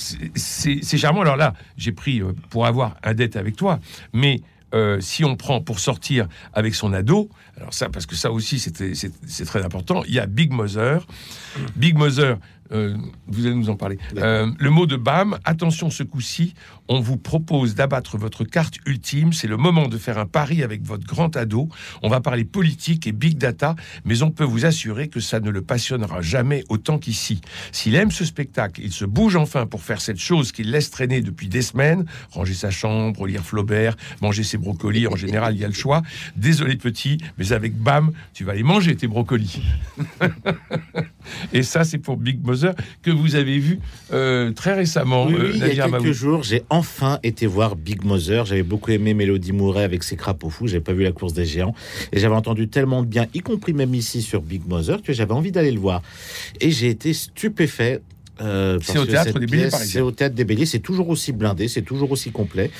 charmant. 0.97 1.23
Alors 1.23 1.37
là, 1.37 1.55
j'ai 1.77 1.93
pris 1.93 2.21
euh, 2.21 2.33
pour 2.51 2.67
avoir 2.67 2.97
un 3.03 3.15
dette 3.15 3.37
avec 3.37 3.57
toi, 3.57 3.81
mais 4.13 4.41
euh, 4.75 5.01
si 5.01 5.25
on 5.25 5.35
prend 5.37 5.61
pour 5.63 5.81
sortir 5.81 6.29
avec 6.53 6.75
son 6.75 6.93
ado, 6.93 7.31
alors 7.57 7.73
ça, 7.73 7.89
parce 7.89 8.05
que 8.07 8.15
ça 8.15 8.31
aussi 8.31 8.59
c'était- 8.59 8.95
c'est 8.95 9.11
c'est 9.27 9.45
très 9.47 9.65
important, 9.65 10.03
il 10.07 10.15
y 10.15 10.19
a 10.21 10.27
Big 10.27 10.53
Mother. 10.53 11.07
Big 11.75 11.97
Mother, 11.97 12.37
euh, 12.73 12.97
vous 13.27 13.47
allez 13.47 13.55
nous 13.55 13.71
en 13.71 13.77
parler. 13.77 13.99
Euh, 14.17 14.51
le 14.59 14.71
mot 14.71 14.87
de 14.87 14.97
BAM, 14.97 15.39
attention 15.45 15.91
ce 15.91 16.03
coup-ci, 16.03 16.55
on 16.89 17.01
vous 17.01 17.17
propose 17.17 17.75
d'abattre 17.75 18.19
votre 18.19 18.45
carte 18.45 18.77
ultime. 18.87 19.33
C'est 19.33 19.47
le 19.47 19.57
moment 19.57 19.89
de 19.89 19.99
faire 19.99 20.19
un 20.19 20.27
pari 20.27 20.63
avec 20.63 20.83
votre 20.83 21.07
grand 21.07 21.37
ado. 21.37 21.69
On 22.03 22.09
va 22.09 22.21
parler 22.21 22.45
politique 22.45 23.07
et 23.07 23.13
big 23.13 23.39
data, 23.39 23.77
mais 24.05 24.23
on 24.23 24.31
peut 24.31 24.45
vous 24.45 24.65
assurer 24.65 25.09
que 25.09 25.21
ça 25.21 25.41
ne 25.41 25.51
le 25.51 25.63
passionnera 25.63 26.21
jamais 26.21 26.65
autant 26.69 26.99
qu'ici. 26.99 27.41
S'il 27.73 27.95
aime 27.95 28.11
ce 28.11 28.25
spectacle, 28.25 28.81
il 28.83 28.93
se 28.93 29.05
bouge 29.05 29.37
enfin 29.37 29.67
pour 29.67 29.83
faire 29.83 30.01
cette 30.01 30.19
chose 30.19 30.53
qu'il 30.53 30.71
laisse 30.71 30.91
traîner 30.91 31.21
depuis 31.21 31.49
des 31.49 31.63
semaines, 31.63 32.05
ranger 32.31 32.55
sa 32.55 32.71
chambre, 32.71 33.27
lire 33.27 33.45
Flaubert, 33.45 33.97
manger 34.21 34.43
ses 34.43 34.59
brocolis. 34.59 35.07
En 35.07 35.17
général, 35.17 35.55
il 35.55 35.61
y 35.61 35.65
a 35.65 35.69
le 35.69 35.75
choix. 35.75 36.03
Désolé 36.37 36.77
petit, 36.77 37.19
mais 37.39 37.53
avec 37.53 37.77
BAM, 37.77 38.13
tu 38.35 38.45
vas 38.45 38.55
les 38.55 38.63
manger 38.63 38.97
tes 38.97 39.07
brocolis. 39.07 39.63
Et 41.53 41.63
ça, 41.63 41.85
c'est 41.85 41.99
pour 41.99 42.17
Big 42.17 42.45
Mother 42.45 42.75
que 43.03 43.11
vous 43.11 43.35
avez 43.35 43.59
vu 43.59 43.81
euh, 44.13 44.53
très 44.53 44.75
récemment. 44.75 45.27
Oui, 45.27 45.35
euh, 45.39 45.53
il 45.55 45.75
y 45.75 45.81
a 45.81 45.89
quelques 45.89 46.13
jours, 46.13 46.43
j'ai 46.43 46.63
enfin 46.71 47.19
été 47.23 47.47
voir 47.47 47.77
Big 47.77 48.05
Mother. 48.05 48.47
J'avais 48.47 48.63
beaucoup 48.63 48.91
aimé 48.91 49.15
Mélodie 49.15 49.53
Mouret 49.53 49.85
avec 49.85 50.03
ses 50.03 50.17
crapauds 50.17 50.51
fous. 50.51 50.67
J'ai 50.67 50.81
pas 50.81 50.93
vu 50.93 51.03
la 51.03 51.13
course 51.13 51.33
des 51.33 51.45
géants. 51.45 51.75
Et 52.13 52.19
j'avais 52.19 52.35
entendu 52.35 52.69
tellement 52.69 53.03
de 53.03 53.09
bien, 53.09 53.27
y 53.35 53.41
compris 53.41 53.73
même 53.73 53.95
ici 53.95 54.23
sur 54.23 54.43
Big 54.43 54.67
Mother, 54.67 55.03
que 55.03 55.13
j'avais 55.13 55.33
envie 55.33 55.53
d'aller 55.53 55.73
le 55.73 55.81
voir. 55.81 56.03
Et 56.61 56.71
j'ai 56.71 56.89
été 56.89 57.13
stupéfait. 57.13 58.01
Euh, 58.41 58.79
C'est 58.83 58.99
au 58.99 59.07
Théâtre 59.07 59.39
des 59.39 59.47
Béliers. 59.47 59.71
C'est 59.71 60.01
au 60.01 60.11
théâtre 60.11 60.35
des 60.35 60.45
Béliers, 60.45 60.67
c'est 60.67 60.79
toujours 60.79 61.09
aussi 61.09 61.33
blindé, 61.33 61.69
c'est 61.69 61.83
toujours 61.83 62.11
aussi 62.11 62.31
complet. 62.31 62.71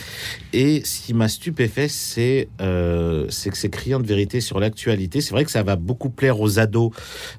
Et 0.53 0.83
ce 0.85 1.01
qui 1.01 1.15
m'a 1.15 1.29
stupéfait, 1.29 1.89
c'est 1.89 2.49
euh, 2.61 3.27
que 3.27 3.57
c'est 3.57 3.71
criant 3.71 4.01
de 4.01 4.07
vérité 4.07 4.41
sur 4.41 4.61
l'actualité. 4.61 5.21
C'est 5.21 5.33
vrai 5.33 5.45
que 5.45 5.51
ça 5.51 5.63
va 5.63 5.77
beaucoup 5.77 6.11
plaire 6.11 6.41
aux 6.41 6.59
ados, 6.59 6.93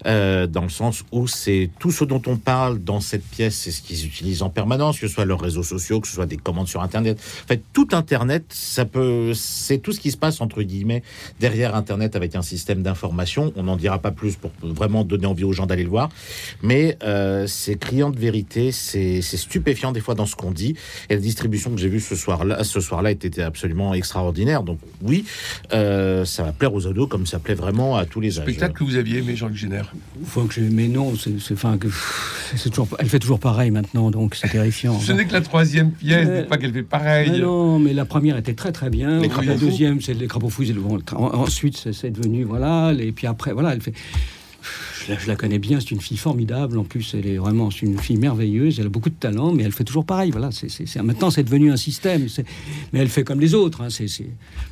euh, 0.06 0.48
dans 0.48 0.63
le 0.63 0.69
sens 0.69 1.04
où 1.12 1.27
c'est 1.27 1.69
tout 1.80 1.92
ce 1.92 2.04
dont 2.04 2.21
on 2.25 2.38
parle 2.38 2.80
dans 2.80 3.00
cette 3.00 3.24
pièce, 3.24 3.56
c'est 3.56 3.71
ce 3.71 3.81
qu'ils 3.81 4.06
utilisent 4.06 4.42
en 4.42 4.50
permanence, 4.50 5.00
que 5.00 5.07
ce 5.07 5.13
soit 5.13 5.25
leurs 5.25 5.42
réseaux 5.42 5.63
sociaux, 5.63 6.00
que 6.00 6.07
ce 6.07 6.13
soit 6.13 6.25
des 6.25 6.38
commandes 6.38 6.68
sur 6.68 6.81
Internet. 6.81 7.19
En 7.44 7.48
fait, 7.48 7.62
tout 7.74 7.89
Internet, 7.92 8.45
ça 8.50 8.86
peut, 8.86 9.33
c'est 9.33 9.77
tout 9.77 9.92
ce 9.92 10.00
qui 10.00 10.12
se 10.12 10.18
passe 10.18 10.42
entre 10.42 10.62
guillemets 10.62 11.04
derrière 11.39 11.75
Internet 11.75 12.15
avec 12.15 12.36
un 12.36 12.42
système 12.42 12.81
d'information. 12.81 13.54
On 13.56 13.63
n'en 13.63 13.77
dira 13.77 14.00
pas 14.00 14.12
plus 14.12 14.36
pour 14.36 14.51
vraiment 14.62 15.04
donner 15.04 15.25
envie 15.25 15.44
aux 15.44 15.54
gens 15.54 15.65
d'aller 15.65 15.83
le 15.83 15.89
voir, 15.89 16.10
mais 16.62 16.98
c'est 17.48 17.80
criant 17.80 18.08
de 18.11 18.19
vérité, 18.19 18.71
c'est 18.71 19.21
stupéfiant 19.21 19.91
des 19.91 20.00
fois 20.01 20.15
dans 20.15 20.25
ce 20.25 20.35
qu'on 20.35 20.51
dit. 20.51 20.75
Et 21.09 21.15
la 21.15 21.19
distribution 21.21 21.71
que 21.71 21.77
j'ai 21.77 21.89
vue 21.89 22.00
ce 22.00 22.15
soir-là, 22.15 22.63
ce 22.63 22.79
soir-là, 22.79 23.11
était 23.11 23.41
absolument 23.41 23.94
extraordinaire. 23.94 24.63
Donc 24.63 24.79
oui, 25.01 25.25
euh, 25.73 26.25
ça 26.25 26.44
va 26.44 26.51
plaire 26.51 26.73
aux 26.73 26.88
ados 26.88 27.07
comme 27.09 27.25
ça 27.25 27.39
plaît 27.39 27.56
vraiment 27.56 27.95
à 27.95 28.06
tous 28.06 28.19
les 28.19 28.39
âges. 28.39 28.45
Spectacle 28.45 28.73
que 28.73 28.83
vous 28.83 28.95
aviez 28.95 29.19
aimé, 29.19 29.35
Jean-Luc 29.35 29.57
Génère. 29.57 29.94
Faut 30.25 30.44
que 30.44 30.53
je... 30.53 30.61
Mais 30.61 30.88
non, 30.88 31.13
c'est 31.15 31.53
enfin 31.53 31.77
que 31.77 31.88
c'est 32.56 32.69
toujours. 32.69 32.88
Elle 33.00 33.09
fait 33.09 33.19
toujours 33.19 33.39
pareil 33.39 33.71
maintenant, 33.71 34.12
donc 34.12 34.35
c'est 34.35 34.50
terrifiant. 34.50 35.00
Ce 35.00 35.12
n'est 35.12 35.25
que 35.25 35.33
la 35.33 35.41
troisième 35.41 35.91
pièce, 35.91 36.27
Mais- 36.27 36.44
pas 36.44 36.57
qu'elle 36.57 36.73
fait 36.73 36.83
pareil. 36.83 37.31
Mais 37.31 37.39
non, 37.39 37.79
mais 37.79 37.94
la 37.94 38.05
première 38.05 38.38
était 38.38 38.53
très 38.53 38.71
très 38.71 38.89
bien. 38.89 39.19
Les 39.19 39.29
la 39.45 39.55
deuxième, 39.55 40.01
c'est 40.01 40.13
les 40.13 40.27
crapauds 40.27 40.50
fous. 40.50 40.65
ensuite, 41.15 41.91
c'est 41.91 42.12
devenu 42.12 42.44
voilà. 42.44 42.94
Et 42.97 43.12
puis 43.12 43.27
après, 43.27 43.53
voilà, 43.53 43.73
elle 43.73 43.81
fait. 43.81 43.94
Je 45.17 45.27
la, 45.27 45.35
connais 45.35 45.59
bien, 45.59 45.79
c'est 45.79 45.91
une 45.91 46.01
fille 46.01 46.17
formidable. 46.17 46.77
En 46.77 46.83
plus, 46.83 47.13
elle 47.17 47.25
est 47.27 47.38
vraiment 47.38 47.71
c'est 47.71 47.85
une 47.85 47.97
fille 47.97 48.17
merveilleuse. 48.17 48.79
Elle 48.79 48.88
a 48.88 48.89
beaucoup 48.89 49.09
de 49.09 49.15
talent, 49.15 49.53
mais 49.53 49.63
elle 49.63 49.71
fait 49.71 49.83
toujours 49.83 50.06
pareil. 50.06 50.31
Voilà, 50.31 50.50
c'est- 50.51 50.95
maintenant 51.01 51.29
c'est 51.31 51.43
devenu 51.43 51.72
un 51.72 51.77
système. 51.77 52.27
Mais 52.93 53.00
elle 53.00 53.10
fait 53.10 53.24
comme 53.24 53.39
les 53.39 53.53
autres. 53.53 53.81
hein, 53.81 53.88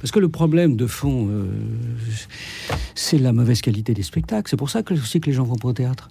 Parce 0.02 0.12
que 0.12 0.20
le 0.20 0.30
problème 0.30 0.76
de 0.76 0.88
fond, 0.88 1.28
euh, 1.30 1.46
c'est 2.96 3.18
la 3.18 3.34
mauvaise 3.34 3.62
qualité 3.62 3.94
des 3.94 4.04
spectacles. 4.04 4.50
C'est 4.50 4.58
pour 4.58 4.70
ça 4.70 4.84
que 4.84 4.94
aussi 4.94 5.20
que 5.20 5.28
les 5.28 5.34
gens 5.34 5.44
vont 5.44 5.56
pas 5.56 5.70
au 5.70 5.74
théâtre. 5.74 6.10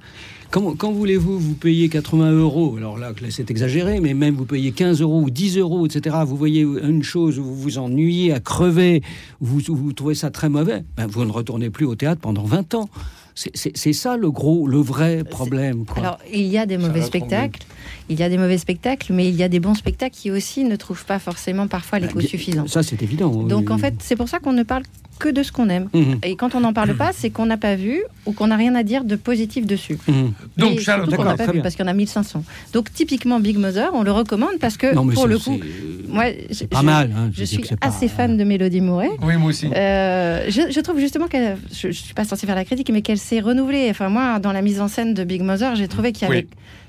Quand, 0.51 0.93
voulez-vous 0.93 1.39
vous 1.39 1.55
payer 1.55 1.89
80 1.89 2.31
euros? 2.33 2.77
Alors 2.79 2.97
là, 2.99 3.13
c'est 3.31 3.51
exagéré, 3.51 4.01
mais 4.01 4.15
même 4.15 4.37
vous 4.37 4.45
payez 4.45 4.73
15 4.73 5.01
euros 5.01 5.21
ou 5.23 5.29
10 5.31 5.59
euros, 5.59 5.87
etc. 5.87 6.17
Vous 6.27 6.37
voyez 6.37 6.61
une 6.63 7.03
chose 7.03 7.39
vous 7.39 7.55
vous 7.55 7.79
ennuyez 7.79 8.33
à 8.33 8.41
crever, 8.41 9.03
vous, 9.41 9.61
vous 9.69 9.93
trouvez 9.93 10.15
ça 10.15 10.31
très 10.31 10.49
mauvais, 10.49 10.85
ben, 10.97 11.07
vous 11.09 11.25
ne 11.25 11.31
retournez 11.33 11.69
plus 11.71 11.85
au 11.85 11.95
théâtre 11.97 12.21
pendant 12.21 12.45
20 12.45 12.75
ans. 12.75 12.89
C'est- 13.39 13.93
ça 13.93 14.17
le 14.17 14.31
gros, 14.31 14.67
le 14.67 14.79
vrai 14.79 15.23
problème. 15.23 15.85
Quoi. 15.85 15.99
Alors, 16.03 16.19
il 16.33 16.47
y 16.47 16.57
a 16.57 16.65
des 16.65 16.79
mauvais 16.79 17.03
spectacles, 17.03 17.61
il 18.09 18.19
y 18.19 18.23
a 18.23 18.31
des 18.31 18.39
mauvais 18.39 18.57
spectacles, 18.57 19.13
mais 19.13 19.29
il 19.29 19.35
y 19.37 19.43
a 19.43 19.49
des 19.49 19.61
bons 19.61 19.75
spectacles 19.75 20.17
qui 20.17 20.31
aussi 20.31 20.65
ne 20.65 20.75
trouvent 20.75 21.05
pas 21.05 21.19
forcément 21.19 21.69
parfois 21.69 21.99
l'écho 21.99 22.19
Bien- 22.19 22.29
suffisant. 22.29 22.67
Ça, 22.67 22.83
c'est 22.83 23.03
évident. 23.03 23.31
Donc 23.45 23.67
oui. 23.69 23.75
en 23.75 23.79
fait, 23.79 23.95
c'est 24.01 24.17
pour 24.17 24.29
ça 24.31 24.39
qu'on 24.39 24.55
ne 24.55 24.63
parle 24.63 24.85
que 25.19 25.29
de 25.29 25.43
ce 25.43 25.53
qu'on 25.53 25.69
aime. 25.69 25.89
Mhm, 25.95 26.19
Et 26.23 26.37
quand 26.37 26.55
on 26.55 26.61
n'en 26.61 26.73
parle 26.73 26.95
pas, 26.97 27.11
c'est 27.13 27.31
qu'on 27.31 27.47
n'a 27.47 27.57
pas 27.57 27.75
vu 27.77 28.03
ou 28.27 28.33
qu'on 28.33 28.47
n'a 28.49 28.57
rien 28.57 28.75
à 28.75 28.83
dire 28.83 29.05
de 29.05 29.17
positif 29.17 29.67
dessus. 29.67 29.99
mhm. 30.09 30.33
Donc, 30.57 30.79
qu'on 30.85 31.07
d'accord, 31.07 31.25
n'a 31.25 31.37
pas 31.37 31.47
vu 31.47 31.53
bien. 31.55 31.63
parce 31.63 31.75
qu'il 31.75 31.85
y 31.85 31.89
en 31.89 31.91
a 31.91 31.95
1500. 31.95 32.45
Donc 32.73 32.93
typiquement 32.93 33.41
Big 33.41 33.57
Mother, 33.59 33.91
on 33.95 34.03
le 34.03 34.13
recommande 34.13 34.59
parce 34.61 34.77
que 34.77 34.95
Non, 34.95 35.07
pour 35.09 35.27
le 35.27 35.39
coup, 35.39 35.59
c'est- 35.61 36.09
moi, 36.13 36.25
je, 36.51 36.65
pas 36.65 36.83
mal. 36.83 37.11
hein, 37.17 37.31
je 37.35 37.45
suis 37.45 37.59
pas- 37.59 37.77
assez 37.81 38.09
fan 38.09 38.37
de 38.37 38.45
Mélodie 38.45 38.81
Mouret. 38.81 39.11
Oui, 39.23 39.37
moi 39.37 39.51
aussi. 39.51 39.67
Euh, 39.75 40.47
je, 40.49 40.71
je 40.71 40.81
trouve 40.81 40.99
justement 40.99 41.27
qu'elle, 41.29 41.57
je, 41.73 41.89
je 41.89 42.03
suis 42.03 42.15
pas 42.15 42.25
censée 42.25 42.47
faire 42.47 42.55
la 42.57 42.65
critique, 42.65 42.91
mais 42.93 43.03
qu'elle 43.03 43.19
s'est 43.19 43.41
renouvelée. 43.41 43.89
Enfin, 43.91 44.09
moi, 44.09 44.39
dans 44.39 44.53
la 44.53 44.63
mise 44.63 44.81
en 44.81 44.89
scène 44.89 45.15
de 45.15 45.25
Big 45.25 45.43
Mother, 45.43 45.77
j'ai 45.77 45.89
trouvé 45.89 46.13
qu'il 46.13 46.29
y 46.29 46.31
avait, 46.31 46.47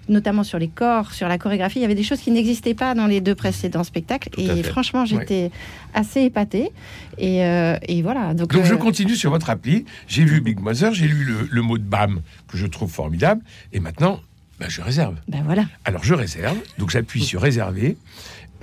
notamment 0.09 0.43
sur 0.43 0.59
les 0.59 0.67
corps, 0.67 1.11
sur 1.11 1.27
la 1.27 1.37
chorégraphie, 1.37 1.79
il 1.79 1.81
y 1.81 1.85
avait 1.85 1.95
des 1.95 2.03
choses 2.03 2.19
qui 2.19 2.31
n'existaient 2.31 2.73
pas 2.73 2.93
dans 2.95 3.07
les 3.07 3.21
deux 3.21 3.35
précédents 3.35 3.83
spectacles. 3.83 4.29
Tout 4.29 4.41
et 4.41 4.63
franchement, 4.63 5.05
j'étais 5.05 5.51
assez 5.93 6.21
épatée. 6.21 6.71
Et, 7.17 7.43
euh, 7.43 7.77
et 7.87 8.01
voilà. 8.01 8.33
Donc, 8.33 8.53
Donc 8.53 8.65
je 8.65 8.73
euh, 8.73 8.77
continue 8.77 9.15
sur 9.15 9.31
votre 9.31 9.49
appli. 9.49 9.85
J'ai 10.07 10.23
vu 10.25 10.41
Big 10.41 10.59
Mother, 10.59 10.93
j'ai 10.93 11.07
lu 11.07 11.23
le, 11.23 11.47
le 11.49 11.61
mot 11.61 11.77
de 11.77 11.83
BAM 11.83 12.21
que 12.47 12.57
je 12.57 12.67
trouve 12.67 12.91
formidable. 12.91 13.41
Et 13.73 13.79
maintenant, 13.79 14.21
bah, 14.59 14.67
je 14.69 14.81
réserve. 14.81 15.15
ben 15.27 15.41
voilà. 15.43 15.65
Alors 15.85 16.03
je 16.03 16.13
réserve, 16.13 16.57
donc 16.77 16.89
j'appuie 16.89 17.23
sur 17.23 17.41
réserver. 17.41 17.97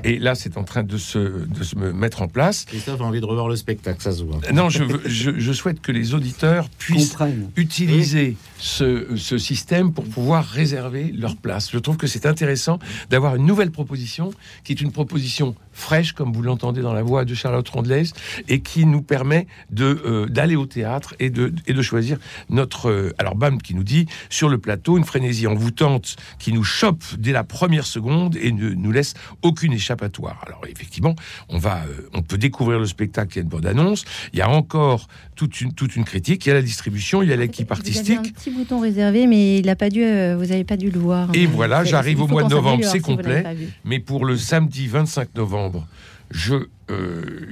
Et 0.02 0.18
là, 0.18 0.34
c'est 0.34 0.56
en 0.58 0.64
train 0.64 0.82
de 0.82 0.98
se, 0.98 1.18
de 1.46 1.62
se 1.62 1.76
me 1.76 1.92
mettre 1.92 2.20
en 2.22 2.28
place. 2.28 2.64
Christophe 2.66 3.00
a 3.00 3.04
envie 3.04 3.20
de 3.20 3.26
revoir 3.26 3.48
le 3.48 3.56
spectacle, 3.56 4.02
ça 4.02 4.12
se 4.12 4.22
voit. 4.22 4.40
Non, 4.52 4.68
je, 4.68 4.82
veux- 4.84 5.00
je, 5.06 5.38
je 5.38 5.52
souhaite 5.52 5.80
que 5.80 5.92
les 5.92 6.14
auditeurs 6.14 6.68
puissent 6.78 7.10
Comprennent. 7.10 7.50
utiliser 7.56 8.36
ce, 8.58 9.16
ce 9.16 9.38
système 9.38 9.92
pour 9.92 10.04
pouvoir 10.04 10.44
réserver 10.44 11.12
leur 11.16 11.36
place. 11.36 11.70
Je 11.72 11.78
trouve 11.78 11.96
que 11.96 12.06
c'est 12.06 12.26
intéressant 12.26 12.78
d'avoir 13.10 13.36
une 13.36 13.46
nouvelle 13.46 13.70
proposition 13.70 14.32
qui 14.64 14.72
est 14.72 14.80
une 14.80 14.92
proposition 14.92 15.54
fraîche, 15.72 16.12
comme 16.12 16.32
vous 16.32 16.42
l'entendez 16.42 16.82
dans 16.82 16.92
la 16.92 17.02
voix 17.02 17.24
de 17.24 17.34
Charlotte 17.34 17.68
Rondelez, 17.68 18.04
et 18.48 18.60
qui 18.60 18.86
nous 18.86 19.02
permet 19.02 19.46
de 19.70 20.00
euh, 20.06 20.26
d'aller 20.26 20.54
au 20.56 20.66
théâtre 20.66 21.14
et 21.18 21.30
de, 21.30 21.52
et 21.66 21.72
de 21.72 21.82
choisir 21.82 22.18
notre... 22.48 22.90
euh, 22.90 23.12
alors, 23.18 23.34
Bam 23.34 23.60
qui 23.60 23.74
nous 23.74 23.82
dit, 23.82 24.06
sur 24.30 24.48
le 24.48 24.58
plateau, 24.58 24.96
une 24.98 25.04
frénésie 25.04 25.46
envoûtante 25.48 26.16
qui 26.38 26.52
nous 26.52 26.62
chope 26.62 27.02
dès 27.18 27.32
la 27.32 27.42
première 27.42 27.86
seconde 27.86 28.36
et 28.36 28.52
ne 28.52 28.70
nous 28.70 28.92
laisse 28.92 29.14
aucune 29.42 29.72
échappatoire. 29.84 30.42
Alors, 30.46 30.62
effectivement, 30.68 31.14
on, 31.48 31.58
va, 31.58 31.84
euh, 31.84 32.08
on 32.14 32.22
peut 32.22 32.38
découvrir 32.38 32.78
le 32.78 32.86
spectacle, 32.86 33.32
il 33.32 33.36
y 33.36 33.38
a 33.40 33.42
une 33.42 33.48
bonne 33.48 33.66
annonce, 33.66 34.04
il 34.32 34.38
y 34.38 34.42
a 34.42 34.48
encore 34.48 35.08
toute 35.36 35.60
une, 35.60 35.74
toute 35.74 35.94
une 35.96 36.04
critique, 36.04 36.46
il 36.46 36.48
y 36.48 36.52
a 36.52 36.54
la 36.54 36.62
distribution, 36.62 37.22
il 37.22 37.28
y 37.28 37.32
a 37.32 37.36
l'équipe 37.36 37.68
Vous 37.68 37.74
avez 37.74 37.80
artistique. 37.80 38.18
un 38.18 38.22
petit 38.22 38.50
bouton 38.50 38.80
réservé, 38.80 39.26
mais 39.26 39.58
il 39.58 39.68
a 39.68 39.76
pas 39.76 39.90
dû, 39.90 40.02
euh, 40.02 40.36
vous 40.38 40.46
n'avez 40.46 40.64
pas 40.64 40.76
dû 40.76 40.90
le 40.90 40.98
voir. 40.98 41.28
Et 41.34 41.46
voilà, 41.46 41.84
j'arrive 41.84 42.22
au 42.22 42.26
mois 42.26 42.44
de 42.44 42.48
novembre, 42.48 42.84
c'est 42.84 42.92
si 42.92 42.98
vous 42.98 43.04
complet. 43.04 43.44
Mais 43.84 43.98
pour 43.98 44.24
le 44.24 44.36
samedi 44.36 44.86
25 44.86 45.34
novembre, 45.34 45.86
je, 46.30 46.54
euh, 46.90 47.46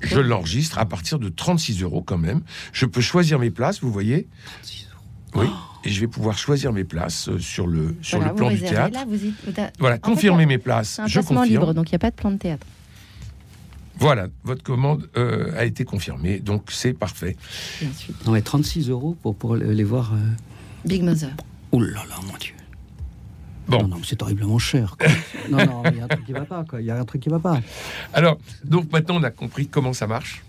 je 0.00 0.20
l'enregistre 0.20 0.78
à 0.78 0.86
partir 0.86 1.18
de 1.18 1.28
36 1.28 1.82
euros 1.82 2.02
quand 2.02 2.18
même. 2.18 2.40
Je 2.72 2.86
peux 2.86 3.02
choisir 3.02 3.38
mes 3.38 3.50
places, 3.50 3.80
vous 3.80 3.92
voyez? 3.92 4.28
Oui. 5.34 5.46
Et 5.84 5.90
je 5.90 6.00
vais 6.00 6.08
pouvoir 6.08 6.36
choisir 6.36 6.72
mes 6.72 6.84
places 6.84 7.28
euh, 7.28 7.38
sur 7.38 7.66
le, 7.66 7.96
sur 8.02 8.18
Voilà, 8.18 8.32
le 8.32 8.36
plan 8.36 8.50
du 8.50 8.60
théâtre. 8.60 8.94
Là, 8.94 9.04
vous 9.06 9.24
y- 9.24 9.32
vous 9.46 9.60
a- 9.60 9.70
Voilà, 9.78 9.98
confirmer 9.98 10.44
mes 10.46 10.58
places. 10.58 10.94
C'est 10.96 11.02
un 11.02 11.06
Je 11.06 11.14
placement 11.20 11.40
confirme. 11.42 11.60
libre, 11.62 11.74
donc 11.74 11.88
il 11.90 11.92
n'y 11.92 11.96
a 11.96 12.00
pas 12.00 12.10
de 12.10 12.16
plan 12.16 12.30
de 12.32 12.36
théâtre. 12.36 12.66
Voilà, 14.00 14.28
votre 14.44 14.62
commande 14.62 15.08
euh, 15.16 15.52
a 15.58 15.64
été 15.64 15.84
confirmée, 15.84 16.38
donc 16.38 16.70
c'est 16.70 16.92
parfait. 16.92 17.36
Non, 18.26 18.32
mais 18.32 18.42
36 18.42 18.90
euros 18.90 19.16
pour, 19.22 19.34
pour 19.34 19.56
les 19.56 19.82
voir. 19.84 20.12
euh, 20.14 20.18
Big 20.84 21.02
Mother. 21.02 21.30
Oh 21.72 21.80
là 21.80 22.04
là, 22.08 22.14
mon 22.26 22.36
Dieu. 22.38 22.54
Bon. 23.66 23.86
Non, 23.88 23.98
c'est 24.04 24.22
horriblement 24.22 24.58
cher. 24.58 24.96
quoi. 24.98 25.08
non, 25.50 25.58
non, 25.66 25.82
il 25.90 25.98
y 25.98 26.00
a 26.00 26.04
un 26.04 26.08
truc 26.08 26.24
qui 26.24 26.32
va 26.32 26.44
pas, 26.44 26.64
quoi. 26.64 26.80
Il 26.80 26.86
y 26.86 26.90
a 26.90 26.98
un 26.98 27.04
truc 27.04 27.20
qui 27.22 27.28
va 27.28 27.38
pas. 27.40 27.60
Alors, 28.14 28.38
donc 28.64 28.90
maintenant, 28.92 29.16
on 29.16 29.22
a 29.24 29.30
compris 29.30 29.66
comment 29.66 29.92
ça 29.92 30.06
marche. 30.06 30.42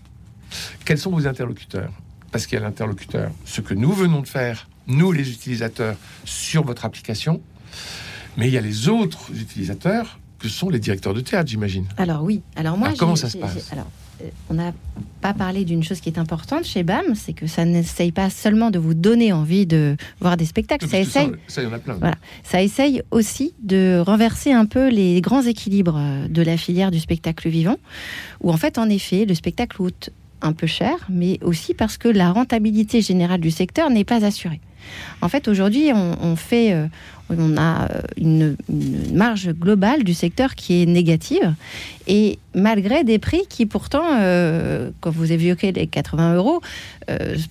Quels 0.85 0.97
sont 0.99 1.11
vos 1.11 1.27
interlocuteurs? 1.27 1.91
Parce 2.31 2.45
qu'il 2.45 2.57
y 2.57 2.61
a 2.61 2.63
l'interlocuteur, 2.63 3.31
ce 3.45 3.61
que 3.61 3.73
nous 3.73 3.91
venons 3.91 4.21
de 4.21 4.27
faire, 4.27 4.67
nous 4.89 5.11
les 5.11 5.29
utilisateurs, 5.29 5.95
sur 6.25 6.63
votre 6.65 6.83
application, 6.85 7.41
mais 8.37 8.47
il 8.47 8.53
y 8.53 8.57
a 8.57 8.61
les 8.61 8.89
autres 8.89 9.31
utilisateurs 9.33 10.19
que 10.39 10.49
sont 10.49 10.69
les 10.69 10.79
directeurs 10.79 11.13
de 11.13 11.21
théâtre, 11.21 11.49
j'imagine. 11.49 11.85
Alors 11.97 12.23
oui. 12.23 12.41
Alors 12.55 12.77
moi, 12.77 12.87
Alors, 12.87 12.99
comment 12.99 13.15
ça 13.15 13.29
se 13.29 13.37
passe 13.37 13.71
Alors, 13.71 13.87
euh, 14.21 14.29
on 14.49 14.53
n'a 14.53 14.73
pas 15.21 15.33
parlé 15.33 15.65
d'une 15.65 15.83
chose 15.83 15.99
qui 15.99 16.09
est 16.09 16.17
importante 16.17 16.63
chez 16.63 16.83
BAM, 16.83 17.15
c'est 17.15 17.33
que 17.33 17.45
ça 17.45 17.65
n'essaye 17.65 18.11
pas 18.11 18.29
seulement 18.29 18.71
de 18.71 18.79
vous 18.79 18.93
donner 18.93 19.33
envie 19.33 19.65
de 19.65 19.97
voir 20.21 20.37
des 20.37 20.45
spectacles, 20.45 20.87
ça 20.87 20.99
essaye, 20.99 21.31
ça, 21.47 21.61
y 21.61 21.65
en 21.65 21.73
a 21.73 21.79
plein. 21.79 21.95
Voilà. 21.95 22.15
ça 22.43 22.61
essaye 22.61 23.01
aussi 23.11 23.53
de 23.61 24.01
renverser 24.05 24.53
un 24.53 24.65
peu 24.65 24.89
les 24.89 25.19
grands 25.21 25.43
équilibres 25.43 25.97
euh, 25.97 26.27
de 26.27 26.41
la 26.41 26.57
filière 26.57 26.91
du 26.91 26.99
spectacle 26.99 27.49
vivant, 27.49 27.77
où 28.41 28.51
en 28.51 28.57
fait, 28.57 28.77
en 28.77 28.89
effet, 28.89 29.25
le 29.25 29.35
spectacle 29.35 29.81
un 30.41 30.53
peu 30.53 30.67
cher, 30.67 30.95
mais 31.09 31.39
aussi 31.43 31.73
parce 31.73 31.97
que 31.97 32.07
la 32.07 32.31
rentabilité 32.31 33.01
générale 33.01 33.41
du 33.41 33.51
secteur 33.51 33.89
n'est 33.89 34.05
pas 34.05 34.25
assurée. 34.25 34.61
En 35.21 35.29
fait, 35.29 35.47
aujourd'hui, 35.47 35.91
on, 35.93 36.35
fait, 36.35 36.73
euh, 36.73 36.87
on 37.29 37.57
a 37.57 37.89
euh, 37.91 38.01
une, 38.17 38.55
marge 39.13 39.51
globale 39.51 40.03
du 40.03 40.13
secteur 40.13 40.55
qui 40.55 40.81
est 40.81 40.85
négative, 40.85 41.53
et 42.07 42.39
malgré 42.55 43.03
des 43.03 43.19
prix 43.19 43.41
qui 43.49 43.65
pourtant, 43.65 44.03
euh, 44.19 44.89
quand 45.01 45.11
vous 45.11 45.31
évoquez 45.31 45.71
les 45.71 45.87
80 45.87 46.35
euros, 46.35 46.61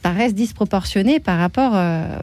paraissent 0.03 0.37
disproportionnés 0.37 1.19
par 1.19 1.37
rapport, 1.37 1.73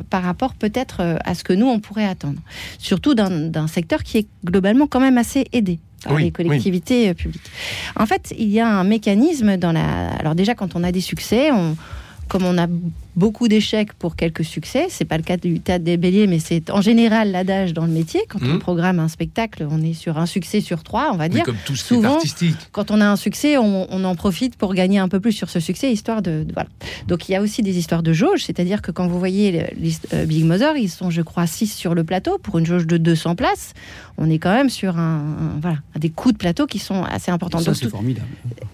par 0.09 0.23
rapport 0.23 0.53
peut-être 0.53 1.17
à 1.25 1.35
ce 1.35 1.43
que 1.43 1.51
nous 1.51 1.67
on 1.67 1.81
pourrait 1.81 2.07
attendre. 2.07 2.39
Surtout 2.79 3.13
d'un 3.13 3.67
secteur 3.67 4.03
qui 4.03 4.19
est 4.19 4.27
globalement 4.45 4.87
quand 4.87 5.01
même 5.01 5.17
assez 5.17 5.45
aidé 5.51 5.79
par 6.05 6.13
Oui, 6.13 6.23
les 6.23 6.31
collectivités 6.31 7.09
euh, 7.09 7.13
publiques. 7.13 7.51
En 7.95 8.05
fait, 8.05 8.33
il 8.37 8.47
y 8.47 8.59
a 8.59 8.67
un 8.67 8.83
mécanisme 8.83 9.57
dans 9.57 9.71
la. 9.71 10.09
Alors 10.19 10.35
déjà, 10.35 10.55
quand 10.55 10.75
on 10.75 10.83
a 10.83 10.91
des 10.91 11.01
succès, 11.01 11.51
on 11.51 11.75
comme 12.27 12.45
on 12.45 12.57
a 12.57 12.67
beaucoup 13.15 13.47
d'échecs 13.47 13.93
pour 13.93 14.15
quelques 14.15 14.43
succès, 14.45 14.87
c'est 14.89 15.05
pas 15.05 15.17
le 15.17 15.23
cas 15.23 15.37
du 15.37 15.59
théâtre 15.59 15.83
des 15.85 15.97
Béliers, 15.97 16.27
mais 16.27 16.39
c'est 16.39 16.69
en 16.69 16.81
général 16.81 17.31
l'adage 17.31 17.73
dans 17.73 17.85
le 17.85 17.91
métier. 17.91 18.21
Quand 18.29 18.39
on 18.41 18.45
Mhm. 18.55 18.59
programme 18.59 18.99
un 18.99 19.07
spectacle, 19.07 19.65
on 19.69 19.81
est 19.81 19.93
sur 19.93 20.17
un 20.17 20.25
succès 20.25 20.61
sur 20.61 20.83
trois, 20.83 21.09
on 21.13 21.17
va 21.17 21.23
Mais 21.27 21.35
dire 21.35 21.43
comme 21.43 21.55
tout 21.65 21.75
souvent, 21.75 22.15
artistique. 22.15 22.55
quand 22.71 22.91
on 22.91 22.99
a 23.01 23.05
un 23.05 23.15
succès, 23.15 23.57
on, 23.57 23.87
on 23.89 24.03
en 24.03 24.15
profite 24.15 24.55
pour 24.57 24.73
gagner 24.73 24.99
un 24.99 25.07
peu 25.07 25.19
plus 25.19 25.31
sur 25.31 25.49
ce 25.49 25.59
succès, 25.59 25.91
histoire 25.91 26.21
de, 26.21 26.43
de- 26.43 26.53
voilà. 26.53 26.69
Donc 27.07 27.29
il 27.29 27.33
y 27.33 27.35
a 27.35 27.41
aussi 27.41 27.61
des 27.61 27.77
histoires 27.77 28.03
de 28.03 28.13
jauge, 28.13 28.43
c'est-à-dire 28.45 28.81
que 28.81 28.91
quand 28.91 29.07
vous 29.07 29.19
voyez 29.19 29.51
le- 29.51 29.79
l'hist- 29.81 30.07
euh, 30.13 30.25
Big 30.25 30.43
Mother, 30.45 30.75
ils 30.77 30.89
sont, 30.89 31.09
je 31.09 31.21
crois, 31.21 31.47
6 31.47 31.67
sur 31.73 31.95
le 31.95 32.03
plateau 32.03 32.37
pour 32.41 32.57
une 32.59 32.65
jauge 32.65 32.87
de 32.87 32.97
200 32.97 33.35
places. 33.35 33.73
On 34.17 34.29
est 34.29 34.39
quand 34.39 34.53
même 34.53 34.69
sur 34.69 34.97
un, 34.97 35.17
un- 35.19 35.59
voilà, 35.61 35.77
des 35.99 36.09
coûts 36.09 36.31
de 36.31 36.37
plateau 36.37 36.65
qui 36.67 36.79
sont 36.79 37.03
assez 37.03 37.31
importants. 37.31 37.59
Ça, 37.59 37.73
c'est 37.73 37.85
tout- 37.85 37.89
formidable. 37.91 38.27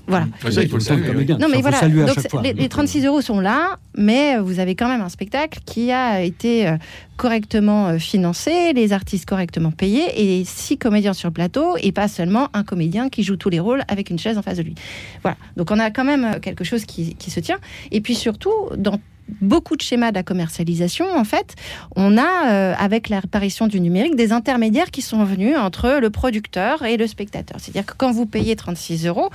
voilà. 0.07 0.25
Ouais, 0.43 0.51
ça, 0.51 0.61
il 0.61 0.69
faut 0.69 0.75
le 0.77 0.81
saluer, 0.81 1.07
comédiens. 1.07 1.37
Non, 1.39 1.47
mais 1.51 1.61
voilà. 1.61 1.81
Donc, 1.81 2.43
les, 2.43 2.53
les 2.53 2.69
36 2.69 3.05
euros 3.05 3.21
sont 3.21 3.39
là, 3.39 3.77
mais 3.97 4.30
vous 4.39 4.59
avez 4.59 4.75
quand 4.75 4.87
même 4.87 5.01
un 5.01 5.09
spectacle 5.09 5.59
qui 5.65 5.91
a 5.91 6.21
été 6.21 6.67
euh, 6.67 6.77
correctement 7.17 7.89
euh, 7.89 7.97
financé, 7.97 8.73
les 8.73 8.93
artistes 8.93 9.27
correctement 9.27 9.71
payés 9.71 10.39
et 10.39 10.43
six 10.45 10.77
comédiens 10.77 11.13
sur 11.13 11.29
le 11.29 11.33
plateau 11.33 11.75
et 11.81 11.91
pas 11.91 12.07
seulement 12.07 12.49
un 12.53 12.63
comédien 12.63 13.09
qui 13.09 13.23
joue 13.23 13.35
tous 13.35 13.49
les 13.49 13.59
rôles 13.59 13.83
avec 13.87 14.09
une 14.09 14.19
chaise 14.19 14.37
en 14.37 14.41
face 14.41 14.57
de 14.57 14.63
lui. 14.63 14.75
Voilà. 15.21 15.37
Donc, 15.57 15.71
on 15.71 15.79
a 15.79 15.91
quand 15.91 16.03
même 16.03 16.25
euh, 16.25 16.39
quelque 16.39 16.63
chose 16.63 16.85
qui, 16.85 17.15
qui 17.15 17.31
se 17.31 17.39
tient. 17.39 17.59
Et 17.91 18.01
puis 18.01 18.15
surtout, 18.15 18.53
dans 18.77 18.99
beaucoup 19.41 19.75
de 19.75 19.81
schémas 19.81 20.11
de 20.11 20.15
la 20.15 20.23
commercialisation, 20.23 21.05
en 21.15 21.23
fait, 21.23 21.55
on 21.95 22.17
a, 22.17 22.51
euh, 22.51 22.73
avec 22.77 23.09
l'apparition 23.09 23.67
du 23.67 23.79
numérique, 23.79 24.15
des 24.15 24.31
intermédiaires 24.31 24.91
qui 24.91 25.01
sont 25.01 25.23
venus 25.23 25.55
entre 25.57 25.99
le 26.01 26.09
producteur 26.09 26.83
et 26.83 26.97
le 26.97 27.07
spectateur. 27.07 27.57
C'est-à-dire 27.59 27.85
que 27.85 27.93
quand 27.97 28.11
vous 28.11 28.25
payez 28.25 28.55
36 28.55 29.07
euros, 29.07 29.29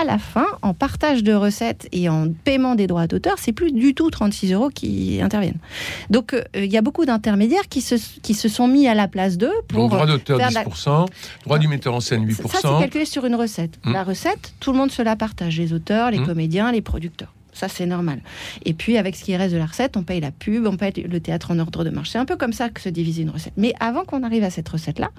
à 0.00 0.04
la 0.04 0.18
fin, 0.18 0.46
en 0.62 0.74
partage 0.74 1.22
de 1.22 1.34
recettes 1.34 1.88
et 1.92 2.08
en 2.08 2.28
paiement 2.44 2.74
des 2.74 2.86
droits 2.86 3.06
d'auteur, 3.06 3.34
c'est 3.38 3.52
plus 3.52 3.72
du 3.72 3.94
tout 3.94 4.10
36 4.10 4.52
euros 4.52 4.70
qui 4.70 5.20
interviennent. 5.22 5.58
Donc, 6.10 6.34
euh, 6.34 6.42
il 6.54 6.72
y 6.72 6.76
a 6.76 6.82
beaucoup 6.82 7.04
d'intermédiaires 7.04 7.68
qui 7.68 7.80
se, 7.80 7.96
qui 8.22 8.34
se 8.34 8.48
sont 8.48 8.68
mis 8.68 8.88
à 8.88 8.94
la 8.94 9.08
place 9.08 9.38
d'eux 9.38 9.48
Donc, 9.48 9.66
pour... 9.68 9.88
droit 9.88 10.06
d'auteur 10.06 10.38
faire 10.38 10.48
de 10.50 10.54
la- 10.54 10.64
10%, 10.64 11.06
droit 11.44 11.58
du 11.58 11.68
metteur 11.68 11.94
en 11.94 12.00
scène 12.00 12.26
8%. 12.26 12.48
Ça, 12.48 12.58
c'est 12.62 12.78
calculé 12.80 13.04
sur 13.04 13.24
une 13.26 13.34
recette. 13.34 13.78
Mm. 13.84 13.92
La 13.92 14.04
recette, 14.04 14.54
tout 14.60 14.72
le 14.72 14.78
monde 14.78 14.90
se 14.90 15.02
la 15.02 15.16
partage, 15.16 15.58
les 15.58 15.72
auteurs, 15.72 16.10
les 16.10 16.22
comédiens, 16.22 16.72
les 16.72 16.80
producteurs. 16.82 17.32
Ça, 17.52 17.68
c'est 17.68 17.86
normal. 17.86 18.20
Et 18.64 18.72
puis, 18.72 18.96
avec 18.96 19.14
ce 19.14 19.24
qui 19.24 19.36
reste 19.36 19.52
de 19.52 19.58
la 19.58 19.66
recette, 19.66 19.96
on 19.96 20.02
paye 20.02 20.20
la 20.20 20.30
pub, 20.30 20.66
on 20.66 20.76
paye 20.76 20.92
le 20.92 21.20
théâtre 21.20 21.50
en 21.50 21.58
ordre 21.58 21.84
de 21.84 21.90
marche. 21.90 22.10
C'est 22.10 22.18
un 22.18 22.24
peu 22.24 22.36
comme 22.36 22.52
ça 22.52 22.70
que 22.70 22.80
se 22.80 22.88
divise 22.88 23.18
une 23.18 23.30
recette. 23.30 23.52
Mais 23.56 23.74
avant 23.78 24.04
qu'on 24.04 24.22
arrive 24.22 24.44
à 24.44 24.50
cette 24.50 24.68
recette-là, 24.68 25.10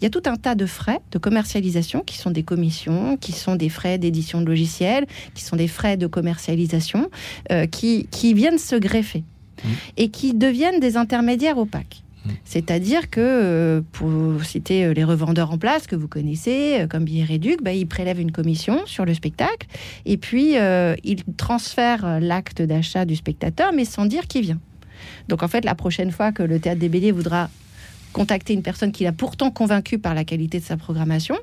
il 0.00 0.04
y 0.04 0.06
a 0.06 0.10
tout 0.10 0.22
un 0.26 0.36
tas 0.36 0.54
de 0.54 0.66
frais 0.66 1.00
de 1.12 1.18
commercialisation 1.18 2.00
qui 2.00 2.16
sont 2.16 2.30
des 2.30 2.42
commissions, 2.42 3.16
qui 3.18 3.32
sont 3.32 3.56
des 3.56 3.68
frais 3.68 3.98
d'édition 3.98 4.40
de 4.40 4.46
logiciels, 4.46 5.06
qui 5.34 5.44
sont 5.44 5.56
des 5.56 5.68
frais 5.68 5.96
de 5.96 6.06
commercialisation, 6.06 7.10
euh, 7.52 7.66
qui, 7.66 8.08
qui 8.10 8.34
viennent 8.34 8.58
se 8.58 8.76
greffer 8.76 9.24
Mm. 9.64 9.68
et 9.96 10.08
qui 10.08 10.34
deviennent 10.34 10.80
des 10.80 10.96
intermédiaires 10.96 11.58
opaques. 11.58 12.02
Mm. 12.24 12.30
C'est-à-dire 12.44 13.10
que, 13.10 13.20
euh, 13.20 13.80
pour 13.92 14.44
citer 14.44 14.84
euh, 14.84 14.92
les 14.92 15.04
revendeurs 15.04 15.52
en 15.52 15.58
place 15.58 15.86
que 15.86 15.96
vous 15.96 16.08
connaissez, 16.08 16.80
euh, 16.80 16.86
comme 16.86 17.04
Billet 17.04 17.24
Réduc, 17.24 17.62
bah, 17.62 17.72
ils 17.72 17.86
prélèvent 17.86 18.20
une 18.20 18.32
commission 18.32 18.80
sur 18.86 19.04
le 19.04 19.14
spectacle 19.14 19.66
et 20.04 20.16
puis 20.16 20.56
euh, 20.56 20.94
ils 21.04 21.24
transfèrent 21.36 22.20
l'acte 22.20 22.62
d'achat 22.62 23.04
du 23.04 23.16
spectateur, 23.16 23.72
mais 23.72 23.84
sans 23.84 24.06
dire 24.06 24.26
qui 24.26 24.40
vient. 24.40 24.60
Donc 25.28 25.42
en 25.42 25.48
fait, 25.48 25.64
la 25.64 25.74
prochaine 25.74 26.10
fois 26.10 26.32
que 26.32 26.42
le 26.42 26.58
Théâtre 26.58 26.80
des 26.80 26.88
Béliers 26.88 27.12
voudra 27.12 27.50
contacter 28.14 28.54
une 28.54 28.62
personne 28.62 28.92
qu'il 28.92 29.06
a 29.06 29.12
pourtant 29.12 29.50
convaincue 29.50 29.98
par 29.98 30.14
la 30.14 30.24
qualité 30.24 30.58
de 30.58 30.64
sa 30.64 30.78
programmation, 30.78 31.36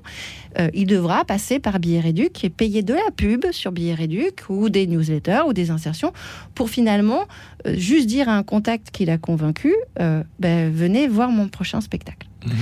euh, 0.58 0.70
il 0.74 0.88
devra 0.88 1.24
passer 1.26 1.60
par 1.60 1.80
Billet 1.80 2.00
Réduc 2.00 2.44
et 2.44 2.50
payer 2.50 2.82
de 2.82 2.96
la 2.96 3.12
pub 3.16 3.46
sur 3.52 3.72
Billet 3.72 3.94
Réduc 3.94 4.50
ou 4.50 4.70
des 4.70 4.88
newsletters 4.88 5.42
ou 5.48 5.54
des 5.54 5.70
insertions 5.70 6.14
pour 6.56 6.70
finalement 6.70 7.26
euh, 7.68 7.76
juste 7.78 8.08
dire 8.08 8.28
à 8.30 8.36
un 8.36 8.44
contact 8.44 8.90
qu'il 8.90 9.12
a 9.12 9.20
convaincu, 9.20 9.76
euh, 10.00 10.24
ben, 10.40 10.72
venez 10.72 11.08
voir 11.08 11.30
mon 11.30 11.48
prochain 11.48 11.82
spectacle. 11.82 12.28
Mhm. 12.46 12.54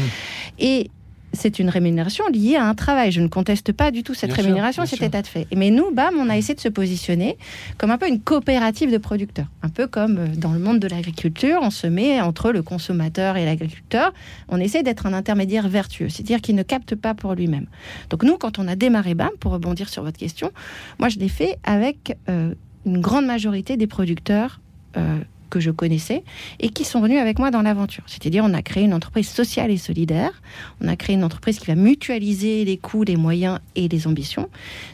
Et 0.59 0.91
c'est 1.39 1.59
une 1.59 1.69
rémunération 1.69 2.25
liée 2.27 2.55
à 2.55 2.65
un 2.65 2.75
travail. 2.75 3.11
Je 3.11 3.21
ne 3.21 3.27
conteste 3.27 3.71
pas 3.71 3.91
du 3.91 4.03
tout 4.03 4.13
cette 4.13 4.29
Bien 4.29 4.35
sûr, 4.35 4.43
rémunération, 4.43 4.83
bien 4.83 4.89
cet 4.89 4.99
sûr. 4.99 5.07
état 5.07 5.21
de 5.21 5.27
fait. 5.27 5.47
Mais 5.55 5.71
nous, 5.71 5.91
BAM, 5.91 6.15
on 6.19 6.29
a 6.29 6.37
essayé 6.37 6.53
de 6.53 6.59
se 6.59 6.69
positionner 6.69 7.37
comme 7.77 7.91
un 7.91 7.97
peu 7.97 8.07
une 8.07 8.19
coopérative 8.19 8.91
de 8.91 8.97
producteurs. 8.97 9.47
Un 9.63 9.69
peu 9.69 9.87
comme 9.87 10.17
euh, 10.17 10.27
dans 10.35 10.51
le 10.51 10.59
monde 10.59 10.79
de 10.79 10.87
l'agriculture, 10.87 11.59
on 11.61 11.69
se 11.69 11.87
met 11.87 12.21
entre 12.21 12.51
le 12.51 12.61
consommateur 12.61 13.37
et 13.37 13.45
l'agriculteur. 13.45 14.13
On 14.49 14.59
essaie 14.59 14.83
d'être 14.83 15.05
un 15.05 15.13
intermédiaire 15.13 15.67
vertueux, 15.67 16.09
c'est-à-dire 16.09 16.41
qu'il 16.41 16.55
ne 16.55 16.63
capte 16.63 16.95
pas 16.95 17.13
pour 17.13 17.33
lui-même. 17.33 17.67
Donc 18.09 18.23
nous, 18.23 18.37
quand 18.37 18.59
on 18.59 18.67
a 18.67 18.75
démarré 18.75 19.13
BAM, 19.15 19.29
pour 19.39 19.51
rebondir 19.53 19.89
sur 19.89 20.03
votre 20.03 20.17
question, 20.17 20.51
moi 20.99 21.09
je 21.09 21.19
l'ai 21.19 21.29
fait 21.29 21.57
avec 21.63 22.17
euh, 22.27 22.53
une 22.85 22.99
grande 22.99 23.25
majorité 23.25 23.77
des 23.77 23.87
producteurs 23.87 24.59
euh, 24.97 25.19
que 25.49 25.59
je 25.59 25.71
connaissais 25.71 26.23
et 26.59 26.69
qui 26.69 26.85
sont 26.85 27.01
venus 27.01 27.19
avec 27.19 27.39
moi 27.39 27.51
dans 27.51 27.61
l'aventure. 27.61 28.03
C'est-à-dire, 28.07 28.43
on 28.45 28.53
a 28.53 28.61
créé 28.61 28.83
une 28.83 28.93
entreprise 28.93 29.27
sociale 29.29 29.71
et 29.71 29.77
solidaire. 29.77 30.41
On 30.81 30.87
a 30.87 30.95
créé 30.95 31.15
une 31.15 31.23
entreprise 31.23 31.59
qui 31.59 31.67
va 31.67 31.75
mutualiser 31.75 32.65
les 32.65 32.77
coûts, 32.77 33.03
les 33.03 33.17
moyens 33.17 33.59
et 33.75 33.87
les 33.87 34.07
ambitions 34.07 34.49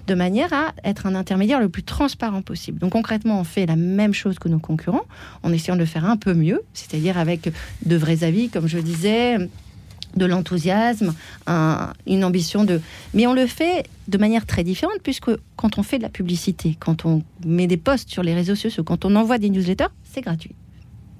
de 0.07 0.15
manière 0.15 0.53
à 0.53 0.73
être 0.83 1.05
un 1.05 1.15
intermédiaire 1.15 1.59
le 1.59 1.69
plus 1.69 1.83
transparent 1.83 2.41
possible. 2.41 2.79
Donc, 2.79 2.93
concrètement, 2.93 3.39
on 3.39 3.43
fait 3.43 3.65
la 3.65 3.75
même 3.75 4.13
chose 4.13 4.39
que 4.39 4.49
nos 4.49 4.59
concurrents 4.59 5.05
en 5.43 5.51
essayant 5.51 5.75
de 5.75 5.81
le 5.81 5.85
faire 5.85 6.05
un 6.05 6.17
peu 6.17 6.33
mieux, 6.33 6.61
c'est-à-dire 6.73 7.17
avec 7.17 7.49
de 7.85 7.95
vrais 7.95 8.23
avis, 8.23 8.49
comme 8.49 8.67
je 8.67 8.79
disais, 8.79 9.37
de 10.15 10.25
l'enthousiasme, 10.25 11.13
une 11.47 12.23
ambition 12.23 12.63
de... 12.63 12.81
Mais 13.13 13.27
on 13.27 13.33
le 13.33 13.47
fait 13.47 13.85
de 14.07 14.17
manière 14.17 14.45
très 14.45 14.63
différente, 14.63 14.99
puisque 15.03 15.31
quand 15.55 15.77
on 15.77 15.83
fait 15.83 15.97
de 15.97 16.03
la 16.03 16.09
publicité, 16.09 16.77
quand 16.79 17.05
on 17.05 17.23
met 17.45 17.67
des 17.67 17.77
posts 17.77 18.09
sur 18.09 18.23
les 18.23 18.33
réseaux 18.33 18.55
sociaux, 18.55 18.83
quand 18.83 19.05
on 19.05 19.15
envoie 19.15 19.37
des 19.37 19.49
newsletters, 19.49 19.89
c'est 20.03 20.21
gratuit. 20.21 20.55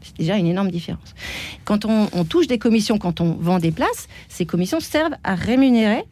C'est 0.02 0.18
déjà 0.18 0.38
une 0.38 0.46
énorme 0.46 0.70
différence. 0.70 1.16
Quand 1.64 1.86
on, 1.86 2.08
touche 2.26 2.48
des 2.48 2.60
commissions, 2.60 3.00
quand 3.00 3.22
on 3.22 3.34
vend 3.34 3.58
des 3.58 3.72
places, 3.72 4.08
ces 4.30 4.46
commissions 4.46 4.80
servent 4.80 5.16
à 5.24 5.34
rémunérer 5.34 6.04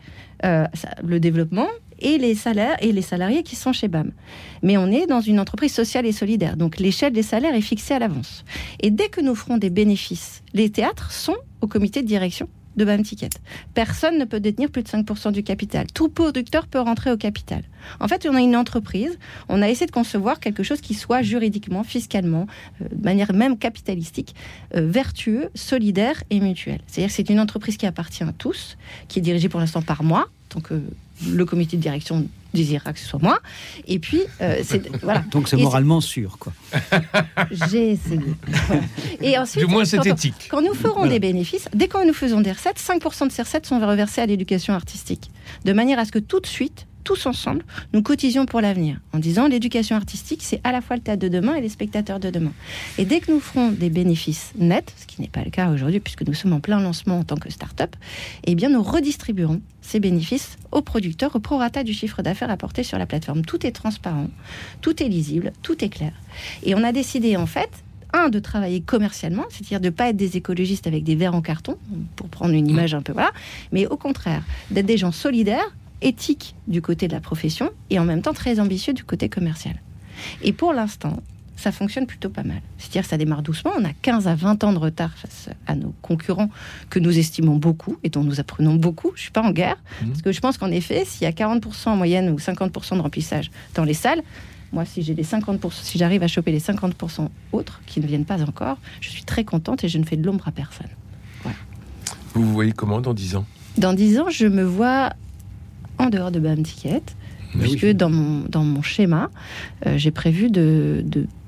euh, 0.45 0.65
le 1.03 1.19
développement 1.19 1.67
et 1.99 2.17
les 2.17 2.33
salaires 2.33 2.75
et 2.81 2.91
les 2.91 3.03
salariés 3.03 3.43
qui 3.43 3.55
sont 3.55 3.71
chez 3.71 3.87
BAM. 3.87 4.11
Mais 4.63 4.77
on 4.77 4.87
est 4.87 5.05
dans 5.05 5.21
une 5.21 5.39
entreprise 5.39 5.73
sociale 5.73 6.07
et 6.07 6.11
solidaire, 6.11 6.57
donc 6.57 6.79
l'échelle 6.79 7.13
des 7.13 7.21
salaires 7.21 7.53
est 7.53 7.61
fixée 7.61 7.93
à 7.93 7.99
l'avance. 7.99 8.43
Et 8.79 8.89
dès 8.89 9.09
que 9.09 9.21
nous 9.21 9.35
ferons 9.35 9.57
des 9.57 9.69
bénéfices, 9.69 10.41
les 10.53 10.71
théâtres 10.71 11.11
sont 11.11 11.37
au 11.61 11.67
comité 11.67 12.01
de 12.01 12.07
direction 12.07 12.49
de 12.77 12.85
BAM 12.85 13.03
Ticket. 13.03 13.29
Personne 13.73 14.17
ne 14.17 14.25
peut 14.25 14.39
détenir 14.39 14.69
plus 14.69 14.83
de 14.83 14.87
5% 14.87 15.31
du 15.31 15.43
capital. 15.43 15.87
Tout 15.93 16.09
producteur 16.09 16.67
peut 16.67 16.79
rentrer 16.79 17.11
au 17.11 17.17
capital. 17.17 17.63
En 17.99 18.07
fait, 18.07 18.27
on 18.29 18.35
a 18.35 18.41
une 18.41 18.55
entreprise, 18.55 19.17
on 19.49 19.61
a 19.61 19.69
essayé 19.69 19.85
de 19.85 19.91
concevoir 19.91 20.39
quelque 20.39 20.63
chose 20.63 20.81
qui 20.81 20.93
soit 20.93 21.21
juridiquement, 21.21 21.83
fiscalement, 21.83 22.47
euh, 22.81 22.87
de 22.91 23.03
manière 23.03 23.33
même 23.33 23.57
capitalistique, 23.57 24.35
euh, 24.75 24.87
vertueux, 24.87 25.49
solidaire 25.55 26.23
et 26.29 26.39
mutuel. 26.39 26.79
C'est-à-dire 26.87 27.09
que 27.09 27.15
c'est 27.15 27.29
une 27.29 27.39
entreprise 27.39 27.77
qui 27.77 27.85
appartient 27.85 28.23
à 28.23 28.31
tous, 28.31 28.77
qui 29.07 29.19
est 29.19 29.21
dirigée 29.21 29.49
pour 29.49 29.59
l'instant 29.59 29.81
par 29.81 30.03
moi, 30.03 30.29
donc 30.53 30.69
le 31.27 31.45
comité 31.45 31.77
de 31.77 31.81
direction 31.81 32.27
désirera 32.53 32.93
que 32.93 32.99
ce 32.99 33.05
soit 33.05 33.21
moi. 33.21 33.39
Et 33.87 33.99
puis, 33.99 34.21
euh, 34.41 34.61
c'est 34.63 34.87
voilà. 35.01 35.23
Donc 35.31 35.47
c'est 35.47 35.57
moralement 35.57 36.01
sûr, 36.01 36.37
quoi. 36.39 36.53
J'ai 37.69 37.91
essayé. 37.91 38.21
Et 39.21 39.37
ensuite, 39.37 39.65
du 39.65 39.71
moins 39.71 39.85
c'est 39.85 40.05
éthique. 40.05 40.47
quand 40.49 40.61
nous 40.61 40.73
ferons 40.73 41.05
des 41.05 41.19
bénéfices, 41.19 41.67
dès 41.73 41.87
que 41.87 42.05
nous 42.05 42.13
faisons 42.13 42.41
des 42.41 42.51
recettes, 42.51 42.79
5% 42.79 43.27
de 43.27 43.31
ces 43.31 43.41
recettes 43.41 43.65
sont 43.65 43.79
reversées 43.79 44.21
à 44.21 44.25
l'éducation 44.25 44.73
artistique, 44.73 45.31
de 45.65 45.73
manière 45.73 45.99
à 45.99 46.05
ce 46.05 46.11
que 46.11 46.19
tout 46.19 46.39
de 46.39 46.47
suite, 46.47 46.87
tous 47.03 47.25
ensemble, 47.25 47.63
nous 47.93 48.01
cotisions 48.01 48.45
pour 48.45 48.61
l'avenir, 48.61 48.99
en 49.13 49.19
disant 49.19 49.47
l'éducation 49.47 49.95
artistique, 49.95 50.41
c'est 50.43 50.61
à 50.63 50.71
la 50.71 50.81
fois 50.81 50.95
le 50.95 51.01
théâtre 51.01 51.21
de 51.21 51.27
demain 51.27 51.55
et 51.55 51.61
les 51.61 51.69
spectateurs 51.69 52.19
de 52.19 52.29
demain. 52.29 52.53
Et 52.97 53.05
dès 53.05 53.19
que 53.19 53.31
nous 53.31 53.39
ferons 53.39 53.71
des 53.71 53.89
bénéfices 53.89 54.53
nets, 54.57 54.93
ce 54.97 55.05
qui 55.05 55.21
n'est 55.21 55.27
pas 55.27 55.43
le 55.43 55.51
cas 55.51 55.69
aujourd'hui 55.71 55.99
puisque 55.99 56.25
nous 56.25 56.33
sommes 56.33 56.53
en 56.53 56.59
plein 56.59 56.79
lancement 56.79 57.19
en 57.19 57.23
tant 57.23 57.37
que 57.37 57.51
start-up, 57.51 57.95
eh 58.45 58.55
bien 58.55 58.69
nous 58.69 58.83
redistribuerons 58.83 59.61
ces 59.81 59.99
bénéfices 59.99 60.57
aux 60.71 60.81
producteurs 60.81 61.35
au 61.35 61.39
prorata 61.39 61.83
du 61.83 61.93
chiffre 61.93 62.21
d'affaires 62.21 62.49
apporté 62.49 62.83
sur 62.83 62.97
la 62.97 63.05
plateforme. 63.05 63.43
Tout 63.43 63.65
est 63.65 63.71
transparent, 63.71 64.29
tout 64.81 65.03
est 65.03 65.09
lisible, 65.09 65.51
tout 65.61 65.83
est 65.83 65.89
clair. 65.89 66.13
Et 66.63 66.75
on 66.75 66.83
a 66.83 66.91
décidé 66.91 67.35
en 67.37 67.45
fait 67.45 67.69
un, 68.13 68.29
de 68.29 68.39
travailler 68.39 68.81
commercialement, 68.81 69.43
c'est-à-dire 69.49 69.79
de 69.79 69.87
ne 69.87 69.89
pas 69.89 70.09
être 70.09 70.15
des 70.15 70.37
écologistes 70.37 70.87
avec 70.87 71.03
des 71.03 71.15
verres 71.15 71.35
en 71.35 71.41
carton, 71.41 71.77
pour 72.15 72.29
prendre 72.29 72.53
une 72.53 72.69
image 72.69 72.93
un 72.93 73.01
peu 73.01 73.11
voilà, 73.11 73.31
mais 73.71 73.87
au 73.87 73.97
contraire, 73.97 74.43
d'être 74.71 74.85
des 74.85 74.97
gens 74.97 75.11
solidaires 75.11 75.75
éthique 76.03 76.55
du 76.67 76.81
côté 76.81 77.07
de 77.07 77.13
la 77.13 77.19
profession 77.19 77.71
et 77.89 77.99
en 77.99 78.05
même 78.05 78.21
temps 78.21 78.33
très 78.33 78.59
ambitieux 78.59 78.93
du 78.93 79.03
côté 79.03 79.29
commercial. 79.29 79.75
Et 80.43 80.53
pour 80.53 80.73
l'instant, 80.73 81.21
ça 81.55 81.71
fonctionne 81.71 82.05
plutôt 82.05 82.29
pas 82.29 82.43
mal. 82.43 82.61
C'est-à-dire 82.77 83.03
que 83.03 83.07
ça 83.07 83.17
démarre 83.17 83.41
doucement. 83.41 83.71
On 83.77 83.85
a 83.85 83.93
15 83.93 84.27
à 84.27 84.35
20 84.35 84.63
ans 84.63 84.73
de 84.73 84.79
retard 84.79 85.11
face 85.17 85.49
à 85.65 85.75
nos 85.75 85.93
concurrents 86.01 86.49
que 86.89 86.99
nous 86.99 87.17
estimons 87.17 87.55
beaucoup 87.55 87.97
et 88.03 88.09
dont 88.09 88.23
nous 88.23 88.39
apprenons 88.39 88.75
beaucoup. 88.75 89.11
Je 89.15 89.21
suis 89.21 89.31
pas 89.31 89.41
en 89.41 89.51
guerre. 89.51 89.77
Mmh. 90.01 90.07
Parce 90.07 90.21
que 90.21 90.31
je 90.31 90.39
pense 90.41 90.57
qu'en 90.57 90.71
effet, 90.71 91.05
s'il 91.05 91.23
y 91.23 91.27
a 91.27 91.31
40% 91.31 91.89
en 91.89 91.95
moyenne 91.95 92.29
ou 92.29 92.37
50% 92.37 92.97
de 92.97 93.01
remplissage 93.01 93.51
dans 93.75 93.83
les 93.83 93.93
salles, 93.93 94.21
moi, 94.73 94.85
si 94.85 95.03
j'ai 95.03 95.13
les 95.13 95.23
50%, 95.23 95.71
si 95.83 95.99
j'arrive 95.99 96.23
à 96.23 96.27
choper 96.27 96.51
les 96.51 96.59
50% 96.59 97.29
autres 97.51 97.81
qui 97.85 98.01
ne 98.01 98.07
viennent 98.07 98.25
pas 98.25 98.41
encore, 98.41 98.77
je 99.01 99.09
suis 99.09 99.23
très 99.23 99.45
contente 99.45 99.83
et 99.83 99.87
je 99.87 99.99
ne 99.99 100.03
fais 100.03 100.17
de 100.17 100.25
l'ombre 100.25 100.47
à 100.47 100.51
personne. 100.51 100.89
Vous 102.33 102.43
vous 102.43 102.53
voyez 102.53 102.71
comment 102.71 102.99
dans 102.99 103.13
10 103.13 103.35
ans? 103.35 103.45
Dans 103.77 103.93
10 103.93 104.19
ans, 104.19 104.29
je 104.31 104.47
me 104.47 104.63
vois 104.63 105.13
en 106.03 106.09
dehors 106.09 106.31
de 106.31 106.39
BAM 106.39 106.63
Ticket, 106.63 107.01
puisque 107.59 107.85
dans, 107.91 108.09
mon, 108.09 108.45
dans 108.49 108.63
mon 108.63 108.81
schéma, 108.81 109.29
euh, 109.85 109.97
j'ai 109.97 110.11
prévu 110.11 110.49
de, 110.49 111.03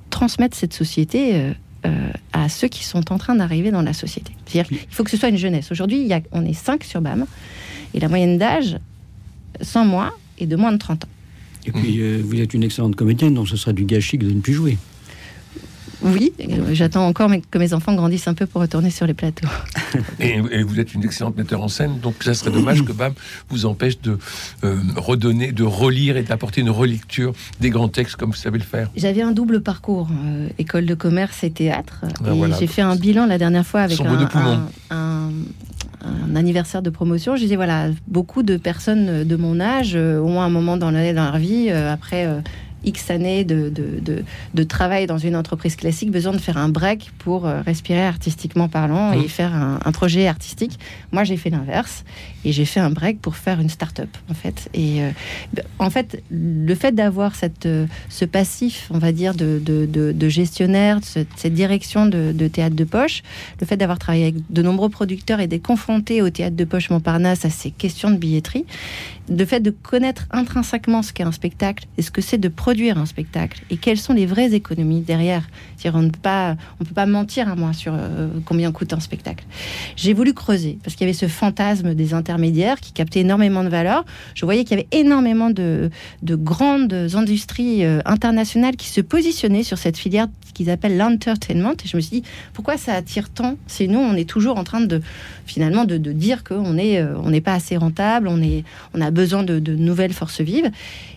transmettre 0.09 0.55
cette 0.55 0.73
société 0.73 1.35
euh, 1.35 1.51
euh, 1.85 2.09
à 2.31 2.47
ceux 2.47 2.69
qui 2.69 2.85
sont 2.85 3.11
en 3.11 3.17
train 3.17 3.35
d'arriver 3.35 3.69
dans 3.69 3.81
la 3.81 3.91
société. 3.91 4.31
C'est-à-dire 4.45 4.69
qu'il 4.69 4.87
faut 4.89 5.03
que 5.03 5.11
ce 5.11 5.17
soit 5.17 5.27
une 5.29 5.37
jeunesse. 5.37 5.71
Aujourd'hui, 5.71 6.09
on 6.31 6.45
est 6.45 6.53
5 6.53 6.83
sur 6.83 7.01
BAM, 7.01 7.25
et 7.93 7.99
la 7.99 8.07
moyenne 8.07 8.37
d'âge, 8.37 8.77
sans 9.61 9.85
moi, 9.85 10.17
est 10.39 10.45
de 10.45 10.55
moins 10.55 10.71
de 10.71 10.77
30 10.77 11.05
ans. 11.05 11.09
Et 11.65 11.71
puis, 11.71 12.21
vous 12.21 12.39
êtes 12.39 12.53
une 12.53 12.63
excellente 12.63 12.95
comédienne, 12.95 13.33
donc 13.33 13.49
ce 13.49 13.57
serait 13.57 13.73
du 13.73 13.85
gâchis 13.85 14.17
de 14.17 14.29
ne 14.29 14.39
plus 14.39 14.53
jouer. 14.53 14.77
Oui, 16.01 16.33
j'attends 16.71 17.07
encore 17.07 17.29
que 17.49 17.57
mes 17.57 17.73
enfants 17.73 17.93
grandissent 17.93 18.27
un 18.27 18.33
peu 18.33 18.45
pour 18.45 18.61
retourner 18.61 18.89
sur 18.89 19.05
les 19.05 19.13
plateaux. 19.13 19.47
Et, 20.19 20.63
vous 20.63 20.79
êtes 20.79 20.93
une 20.93 21.03
excellente 21.03 21.37
metteur 21.37 21.61
en 21.61 21.67
scène, 21.67 21.99
donc 21.99 22.15
ça 22.21 22.33
serait 22.33 22.51
dommage 22.51 22.83
que 22.83 22.91
BAM 22.91 23.13
vous 23.49 23.65
empêche 23.65 23.99
de 24.01 24.17
euh, 24.63 24.77
redonner, 24.95 25.51
de 25.51 25.63
relire 25.63 26.17
et 26.17 26.23
d'apporter 26.23 26.61
une 26.61 26.69
relecture 26.69 27.33
des 27.59 27.69
grands 27.69 27.87
textes 27.87 28.15
comme 28.15 28.31
vous 28.31 28.35
savez 28.35 28.57
le 28.57 28.63
faire. 28.63 28.89
J'avais 28.95 29.21
un 29.21 29.31
double 29.31 29.61
parcours, 29.61 30.09
euh, 30.25 30.47
école 30.57 30.85
de 30.85 30.95
commerce 30.95 31.43
et 31.43 31.51
théâtre. 31.51 32.05
Ben 32.21 32.35
j'ai 32.59 32.67
fait 32.67 32.81
un 32.81 32.95
bilan 32.95 33.25
la 33.25 33.37
dernière 33.37 33.65
fois 33.65 33.81
avec 33.81 33.99
un, 34.01 35.31
anniversaire 36.35 36.81
de 36.81 36.89
promotion. 36.89 37.35
Je 37.35 37.41
disais, 37.41 37.55
voilà, 37.55 37.87
beaucoup 38.07 38.43
de 38.43 38.57
personnes 38.57 39.23
de 39.23 39.35
mon 39.35 39.59
âge 39.59 39.93
euh, 39.95 40.19
ont 40.19 40.41
un 40.41 40.49
moment 40.49 40.77
dans, 40.77 40.91
dans 40.91 41.13
leur 41.13 41.37
vie, 41.37 41.69
après 41.71 42.27
X 42.85 43.09
années 43.11 43.43
de, 43.43 43.69
de, 43.69 44.23
de, 44.53 44.63
travail 44.63 45.07
dans 45.07 45.17
une 45.17 45.35
entreprise 45.35 45.75
classique, 45.75 46.11
besoin 46.11 46.33
de 46.33 46.37
faire 46.37 46.57
un 46.57 46.69
break 46.69 47.11
pour 47.19 47.45
euh, 47.45 47.61
respirer 47.61 48.05
artistiquement 48.05 48.67
parlant 48.67 49.13
et 49.13 49.25
mmh. 49.25 49.29
faire 49.29 49.53
un, 49.53 49.91
projet 49.91 50.27
artistique. 50.27 50.79
Moi, 51.11 51.23
j'ai 51.23 51.37
fait 51.37 51.49
l'inverse 51.49 52.03
et 52.45 52.51
j'ai 52.51 52.65
fait 52.65 52.79
un 52.79 52.91
break 52.91 53.19
pour 53.19 53.35
faire 53.35 53.59
une 53.59 53.69
start-up, 53.69 54.09
en 54.29 54.35
fait. 54.35 54.69
Et 54.73 55.01
euh, 55.01 55.09
en 55.79 55.89
fait, 55.89 56.23
le 56.29 56.75
fait 56.75 56.93
d'avoir 56.93 57.35
cette, 57.35 57.65
euh, 57.65 57.87
ce 58.09 58.23
passif, 58.23 58.87
on 58.91 58.99
va 58.99 59.11
dire, 59.11 59.33
de, 59.33 59.59
de 59.59 60.29
gestionnaire, 60.29 60.99
cette, 61.01 61.53
direction 61.53 62.05
de, 62.05 62.47
théâtre 62.47 62.75
de 62.75 62.83
poche, 62.83 63.23
le 63.59 63.65
fait 63.65 63.77
d'avoir 63.77 63.97
travaillé 63.97 64.25
avec 64.25 64.35
de 64.49 64.61
nombreux 64.61 64.89
producteurs 64.89 65.39
et 65.39 65.47
d'être 65.47 65.63
confronté 65.63 66.21
au 66.21 66.29
théâtre 66.29 66.55
de 66.55 66.63
poche 66.63 66.89
Montparnasse 66.89 67.45
à 67.45 67.49
ces 67.49 67.71
questions 67.71 68.11
de 68.11 68.17
billetterie, 68.17 68.65
le 69.29 69.45
fait 69.45 69.59
de 69.59 69.71
connaître 69.71 70.27
intrinsèquement 70.31 71.01
ce 71.01 71.11
qu'est 71.11 71.23
un 71.23 71.31
spectacle 71.31 71.85
et 71.97 72.01
ce 72.01 72.11
que 72.11 72.21
c'est 72.21 72.37
de 72.37 72.47
produire 72.47 72.97
un 72.97 73.05
spectacle 73.05 73.61
et 73.69 73.77
quelles 73.77 73.97
sont 73.97 74.13
les 74.13 74.25
vraies 74.25 74.53
économies 74.53 75.01
derrière. 75.01 75.47
On 75.85 76.01
ne 76.01 76.09
peut 76.09 76.19
pas, 76.19 76.55
on 76.79 76.83
peut 76.83 76.93
pas 76.93 77.05
mentir 77.05 77.47
à 77.47 77.55
moi 77.55 77.71
sur 77.73 77.93
euh, 77.95 78.27
combien 78.45 78.71
coûte 78.71 78.91
un 78.93 78.99
spectacle. 78.99 79.45
J'ai 79.95 80.13
voulu 80.13 80.33
creuser 80.33 80.79
parce 80.83 80.95
qu'il 80.95 81.05
y 81.05 81.09
avait 81.09 81.17
ce 81.17 81.27
fantasme 81.27 81.93
des 81.93 82.13
intermédiaires 82.35 82.79
qui 82.81 82.91
captait 82.91 83.21
énormément 83.21 83.63
de 83.63 83.69
valeur. 83.69 84.05
Je 84.33 84.45
voyais 84.45 84.63
qu'il 84.65 84.77
y 84.77 84.79
avait 84.81 84.87
énormément 84.91 85.49
de, 85.49 85.89
de 86.21 86.35
grandes 86.35 86.93
industries 87.13 87.85
euh, 87.85 88.01
internationales 88.05 88.75
qui 88.75 88.89
se 88.89 89.01
positionnaient 89.01 89.63
sur 89.63 89.77
cette 89.77 89.97
filière 89.97 90.27
qu'ils 90.53 90.69
appellent 90.69 90.97
l'entertainment. 90.97 91.73
Et 91.83 91.87
je 91.87 91.95
me 91.95 92.01
suis 92.01 92.21
dit, 92.21 92.27
pourquoi 92.53 92.77
ça 92.77 92.93
attire 92.93 93.29
tant 93.29 93.55
C'est 93.67 93.87
nous, 93.87 93.99
on 93.99 94.15
est 94.15 94.27
toujours 94.27 94.57
en 94.57 94.63
train 94.63 94.81
de, 94.81 95.01
finalement, 95.45 95.85
de, 95.85 95.97
dire 95.97 96.43
qu'on 96.43 96.77
euh, 96.77 97.29
n'est 97.29 97.41
pas 97.41 97.53
assez 97.53 97.77
rentable, 97.77 98.27
on, 98.27 99.01
a 99.01 99.11
besoin 99.11 99.43
de, 99.43 99.59
de, 99.59 99.75
nouvelles 99.75 100.13
forces 100.13 100.41
vives. 100.41 100.71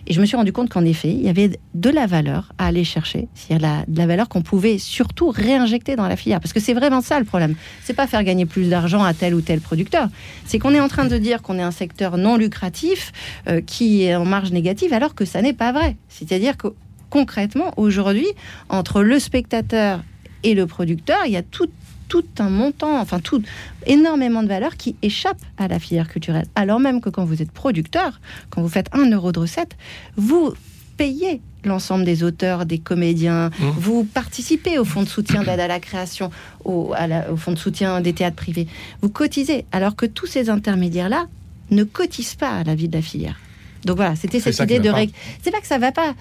Et 0.07 0.13
je 0.13 0.21
me 0.21 0.25
suis 0.25 0.35
rendu 0.35 0.51
compte 0.51 0.69
qu'en 0.69 0.85
effet, 0.85 1.09
il 1.09 1.21
y 1.21 1.29
avait 1.29 1.59
de 1.73 1.89
la 1.89 2.05
valeur 2.05 2.53
à 2.57 2.67
aller 2.67 2.83
chercher. 2.83 3.27
C'est-à-dire 3.33 3.85
de 3.87 3.97
la 3.97 4.07
valeur 4.07 4.27
qu'on 4.27 4.41
pouvait 4.41 4.77
surtout 4.77 5.29
réinjecter 5.29 5.95
dans 5.95 6.07
la 6.07 6.15
filière. 6.15 6.39
Parce 6.39 6.53
que 6.53 6.59
c'est 6.59 6.73
vraiment 6.73 7.01
ça 7.01 7.19
le 7.19 7.25
problème. 7.25 7.55
C'est 7.83 7.93
pas 7.93 8.07
faire 8.07 8.23
gagner 8.23 8.45
plus 8.45 8.69
d'argent 8.69 9.03
à 9.03 9.13
tel 9.13 9.33
ou 9.33 9.41
tel 9.41 9.61
producteur. 9.61 10.09
C'est 10.45 10.59
qu'on 10.59 10.73
est 10.73 10.79
en 10.79 10.87
train 10.87 11.05
de 11.09 11.17
dire 11.17 11.41
qu'on 11.41 11.59
est 11.59 11.63
un 11.63 11.71
secteur 11.71 12.17
non 12.17 12.37
lucratif 12.37 13.11
euh, 13.47 13.61
qui 13.61 14.03
est 14.03 14.15
en 14.15 14.25
marge 14.25 14.51
négative, 14.51 14.93
alors 14.93 15.15
que 15.15 15.25
ça 15.25 15.41
n'est 15.41 15.53
pas 15.53 15.71
vrai. 15.71 15.97
C'est-à-dire 16.07 16.55
que 16.55 16.67
concrètement, 17.09 17.73
aujourd'hui, 17.75 18.27
entre 18.69 19.01
le 19.01 19.19
spectateur 19.19 20.03
et 20.43 20.53
le 20.53 20.65
producteur, 20.67 21.19
il 21.25 21.33
y 21.33 21.37
a 21.37 21.43
tout, 21.43 21.69
tout 22.07 22.25
un 22.39 22.49
montant, 22.49 22.99
enfin 22.99 23.19
tout 23.19 23.41
énormément 23.85 24.43
de 24.43 24.47
valeur 24.47 24.77
qui 24.77 24.95
échappe 25.01 25.41
à 25.57 25.67
la 25.67 25.79
filière 25.79 26.07
culturelle. 26.07 26.45
Alors 26.55 26.79
même 26.79 27.01
que 27.01 27.09
quand 27.09 27.25
vous 27.25 27.41
êtes 27.41 27.51
producteur, 27.51 28.21
quand 28.49 28.61
vous 28.61 28.69
faites 28.69 28.89
un 28.93 29.09
euro 29.11 29.31
de 29.31 29.39
recette, 29.39 29.75
vous 30.15 30.53
payez 30.97 31.41
l'ensemble 31.63 32.05
des 32.05 32.23
auteurs, 32.23 32.65
des 32.65 32.79
comédiens, 32.79 33.49
mmh. 33.49 33.69
vous 33.77 34.03
participez 34.03 34.79
au 34.79 34.85
fonds 34.85 35.03
de 35.03 35.09
soutien 35.09 35.43
d'aide 35.43 35.59
à 35.59 35.67
la 35.67 35.79
création, 35.79 36.31
au, 36.63 36.93
au 37.31 37.35
fonds 37.35 37.51
de 37.51 37.57
soutien 37.57 38.01
des 38.01 38.13
théâtres 38.13 38.35
privés, 38.35 38.67
vous 39.01 39.09
cotisez, 39.09 39.65
alors 39.71 39.95
que 39.95 40.05
tous 40.05 40.25
ces 40.25 40.49
intermédiaires-là 40.49 41.27
ne 41.71 41.83
cotisent 41.83 42.35
pas 42.35 42.51
à 42.51 42.63
la 42.63 42.75
vie 42.75 42.87
de 42.87 42.95
la 42.95 43.01
filière. 43.01 43.39
Donc 43.85 43.95
voilà, 43.97 44.15
c'était 44.15 44.39
cette 44.39 44.59
idée 44.59 44.79
de. 44.79 44.89
rég- 44.89 45.11
C'est 45.41 45.51
pas 45.51 45.61
que 45.61 45.67
ça 45.67 45.77
va 45.77 45.91
pas. 45.91 46.13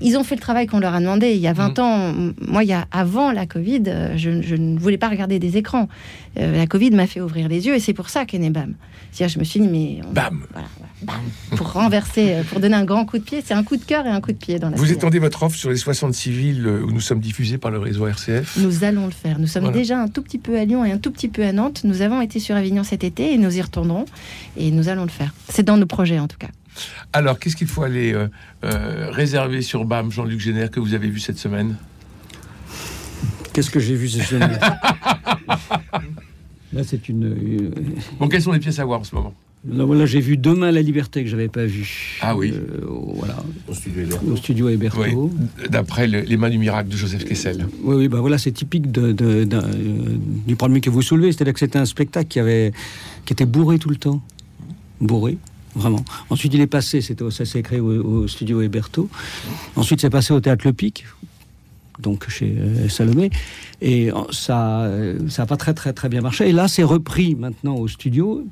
Ils 0.00 0.16
ont 0.16 0.24
fait 0.24 0.34
le 0.36 0.40
travail 0.40 0.66
qu'on 0.66 0.78
leur 0.78 0.94
a 0.94 1.00
demandé. 1.00 1.30
Il 1.32 1.40
y 1.40 1.48
a 1.48 1.52
20 1.52 1.78
Mhm. 1.78 1.84
ans, 1.84 2.14
moi, 2.46 2.62
il 2.64 2.68
y 2.68 2.72
a, 2.72 2.86
avant 2.92 3.32
la 3.32 3.46
Covid, 3.46 3.82
euh, 3.88 4.16
je, 4.16 4.42
je 4.42 4.54
ne 4.54 4.78
voulais 4.78 4.98
pas 4.98 5.08
regarder 5.08 5.38
des 5.38 5.56
écrans. 5.56 5.88
Euh, 6.38 6.56
la 6.56 6.66
Covid 6.66 6.90
m'a 6.92 7.06
fait 7.08 7.20
ouvrir 7.20 7.48
les 7.48 7.66
yeux 7.66 7.74
et 7.74 7.80
c'est 7.80 7.92
pour 7.94 8.08
ça 8.10 8.24
qu'est 8.24 8.38
né 8.38 8.50
BAM. 8.50 8.74
C'est-à-dire, 9.12 9.34
je 9.34 9.38
me 9.40 9.44
suis 9.44 9.58
dit, 9.60 9.66
mais. 9.66 10.00
on- 10.08 10.12
Bam 10.12 10.40
Voilà, 10.52 10.68
voilà, 10.78 10.92
bam, 11.02 11.56
pour 11.56 11.72
renverser, 11.72 12.34
euh, 12.34 12.42
pour 12.44 12.60
donner 12.60 12.76
un 12.76 12.84
grand 12.84 13.04
coup 13.04 13.18
de 13.18 13.24
pied. 13.24 13.42
C'est 13.44 13.54
un 13.54 13.64
coup 13.64 13.76
de 13.76 13.82
cœur 13.84 14.06
et 14.06 14.10
un 14.10 14.20
coup 14.20 14.30
de 14.30 14.36
pied 14.36 14.60
dans 14.60 14.70
la 14.70 14.76
Vous 14.76 14.84
filière. 14.84 14.98
étendez 14.98 15.18
votre 15.18 15.42
offre 15.42 15.56
sur 15.56 15.70
les 15.70 15.76
66 15.76 16.30
villes 16.30 16.66
où 16.68 16.92
nous 16.92 17.00
sommes 17.00 17.18
diffusés 17.20 17.58
par 17.58 17.72
le 17.72 17.78
réseau 17.80 18.06
RCF. 18.06 18.56
Nous 18.58 18.84
allons 18.84 19.06
le 19.06 19.10
faire. 19.12 19.40
Nous 19.40 19.48
sommes 19.48 19.64
Voilà. 19.64 19.78
déjà 19.78 19.98
un 19.98 20.06
tout 20.06 20.22
petit 20.22 20.38
peu 20.38 20.56
à 20.56 20.64
Lyon 20.64 20.84
et 20.84 20.92
un 20.92 20.98
tout 20.98 21.10
petit 21.10 21.26
peu 21.28 21.42
à 21.44 21.50
Nantes. 21.52 21.80
Nous 21.82 22.02
avons 22.02 22.20
été 22.20 22.38
sur 22.38 22.54
Avignon 22.54 22.84
cet 22.84 23.02
été 23.02 23.32
et 23.34 23.38
nous 23.38 23.56
y 23.56 23.60
retournerons. 23.60 24.04
Et 24.56 24.70
nous 24.70 24.88
allons 24.88 25.02
le 25.02 25.08
faire. 25.10 25.34
C'est 25.48 25.64
dans 25.64 25.76
nos 25.76 25.86
projets 25.86 26.20
en 26.20 26.28
tout 26.28 26.38
cas. 26.38 26.48
Alors, 27.12 27.38
qu'est-ce 27.38 27.56
qu'il 27.56 27.66
faut 27.68 27.82
aller 27.82 28.12
euh, 28.12 28.28
euh, 28.64 29.10
réserver 29.10 29.62
sur 29.62 29.84
BAM, 29.84 30.10
Jean-Luc 30.12 30.40
Génère, 30.40 30.70
que 30.70 30.80
vous 30.80 30.94
avez 30.94 31.08
vu 31.08 31.20
cette 31.20 31.38
semaine? 31.38 31.76
Qu'est-ce 33.52 33.70
que 33.70 33.80
j'ai 33.80 33.94
vu 33.96 34.08
cette 34.08 34.26
semaine? 34.26 34.58
Là, 36.72 36.82
c'est 36.84 37.08
une. 37.08 37.24
euh, 37.24 37.70
Bon, 38.18 38.28
quelles 38.28 38.42
sont 38.42 38.52
les 38.52 38.60
pièces 38.60 38.78
à 38.78 38.84
voir 38.84 39.00
en 39.00 39.04
ce 39.04 39.14
moment? 39.14 39.34
Là, 39.68 39.84
voilà, 39.84 40.06
j'ai 40.06 40.20
vu 40.20 40.36
Demain 40.38 40.70
la 40.70 40.80
liberté 40.80 41.22
que 41.22 41.28
j'avais 41.28 41.48
pas 41.48 41.66
vu. 41.66 42.16
Ah 42.22 42.34
oui. 42.34 42.52
Euh, 42.54 42.80
voilà, 42.88 43.36
Au 43.68 43.74
studio 43.74 44.00
Hébert. 44.02 44.24
au 44.28 44.36
studio 44.36 44.68
Héberto. 44.70 45.00
Oui, 45.02 45.68
d'après 45.68 46.06
le- 46.06 46.20
Les 46.22 46.36
mains 46.38 46.48
du 46.48 46.56
miracle 46.58 46.88
de 46.88 46.96
Joseph 46.96 47.24
Kessel. 47.26 47.66
Oui, 47.82 47.96
oui, 47.96 48.08
bah 48.08 48.20
voilà, 48.20 48.38
c'est 48.38 48.52
typique 48.52 48.90
de, 48.90 49.14
euh, 49.20 49.44
du 50.46 50.56
problème 50.56 50.80
que 50.80 50.88
vous 50.88 51.02
soulevez, 51.02 51.32
c'est-à-dire 51.32 51.52
que 51.52 51.58
c'était 51.60 51.78
un 51.78 51.84
spectacle 51.84 52.28
qui 52.28 52.38
avait, 52.40 52.72
qui 53.26 53.34
était 53.34 53.44
bourré 53.44 53.78
tout 53.78 53.90
le 53.90 53.96
temps, 53.96 54.22
bourré, 55.00 55.36
vraiment. 55.80 56.04
Ensuite, 56.30 56.54
il 56.54 56.60
est 56.60 56.66
passé, 56.66 57.00
ça 57.02 57.44
s'est 57.44 57.62
créé 57.62 57.80
au, 57.80 57.90
au 58.22 58.28
studio 58.28 58.60
Héberto. 58.62 59.08
Ensuite, 59.76 60.00
c'est 60.00 60.10
passé 60.10 60.32
au 60.32 60.40
théâtre 60.40 60.64
Le 60.66 60.72
Pic, 60.72 61.04
donc 61.98 62.28
chez 62.30 62.54
euh, 62.58 62.88
Salomé, 62.88 63.30
et 63.80 64.10
euh, 64.12 64.14
ça, 64.30 64.82
euh, 64.82 65.18
ça 65.28 65.42
a 65.42 65.46
pas 65.46 65.56
très 65.56 65.74
très 65.74 65.92
très 65.92 66.08
bien 66.08 66.20
marché. 66.20 66.48
Et 66.48 66.52
là, 66.52 66.68
c'est 66.68 66.82
repris 66.84 67.34
maintenant 67.34 67.74
au 67.76 67.88
studio. 67.88 68.44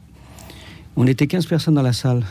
On 0.96 1.06
était 1.06 1.26
15 1.26 1.46
personnes 1.46 1.74
dans 1.74 1.82
la 1.82 1.92
salle. 1.92 2.24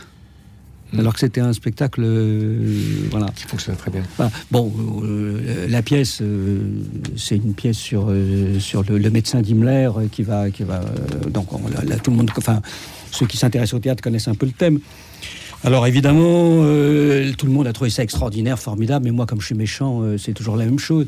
Mm. 0.92 1.00
Alors 1.00 1.12
que 1.12 1.20
c'était 1.20 1.40
un 1.42 1.52
spectacle, 1.52 2.00
euh, 2.02 3.08
voilà. 3.10 3.26
Qui 3.36 3.44
fonctionne 3.44 3.76
très 3.76 3.90
bien. 3.90 4.02
Voilà. 4.16 4.30
Bon, 4.50 4.72
euh, 5.04 5.66
la 5.68 5.82
pièce, 5.82 6.20
euh, 6.22 6.60
c'est 7.16 7.36
une 7.36 7.52
pièce 7.54 7.76
sur, 7.76 8.10
sur 8.58 8.82
le, 8.84 8.96
le 8.98 9.10
médecin 9.10 9.40
d'Himmler 9.42 9.90
qui 10.12 10.22
va. 10.22 10.50
Qui 10.50 10.62
va 10.64 10.80
donc, 11.28 11.52
on- 11.52 11.68
là, 11.68 11.84
là, 11.86 11.96
tout 11.98 12.10
le 12.10 12.16
monde. 12.16 12.30
Enfin, 12.36 12.62
ceux 13.10 13.26
qui 13.26 13.36
s'intéressent 13.36 13.74
au 13.74 13.80
théâtre 13.80 14.02
connaissent 14.02 14.28
un 14.28 14.34
peu 14.34 14.46
le 14.46 14.52
thème. 14.52 14.80
Alors, 15.64 15.86
évidemment, 15.88 16.60
euh, 16.62 17.32
tout 17.36 17.46
le 17.46 17.52
monde 17.52 17.66
a 17.66 17.72
trouvé 17.72 17.90
ça 17.90 18.04
extraordinaire, 18.04 18.58
formidable, 18.58 19.06
mais 19.06 19.10
moi, 19.10 19.26
comme 19.26 19.40
je 19.40 19.46
suis 19.46 19.56
méchant, 19.56 20.02
euh, 20.02 20.16
c'est 20.16 20.32
toujours 20.32 20.56
la 20.56 20.64
même 20.64 20.78
chose. 20.78 21.06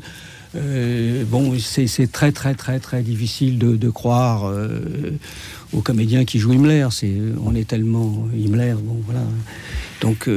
Euh, 0.55 1.23
bon, 1.25 1.57
c'est 1.57 2.11
très, 2.11 2.33
très, 2.33 2.53
très, 2.53 2.79
très 2.79 3.01
difficile 3.01 3.57
de, 3.57 3.89
croire 3.89 4.51
aux 5.71 5.81
comédiens 5.81 6.25
qui 6.25 6.39
jouent 6.39 6.51
Himmler. 6.51 6.87
C'est, 6.91 7.13
on 7.45 7.55
est 7.55 7.65
tellement 7.65 8.27
Himmler, 8.35 8.73
bon, 8.73 8.97
voilà. 9.05 9.21
Donc, 10.01 10.29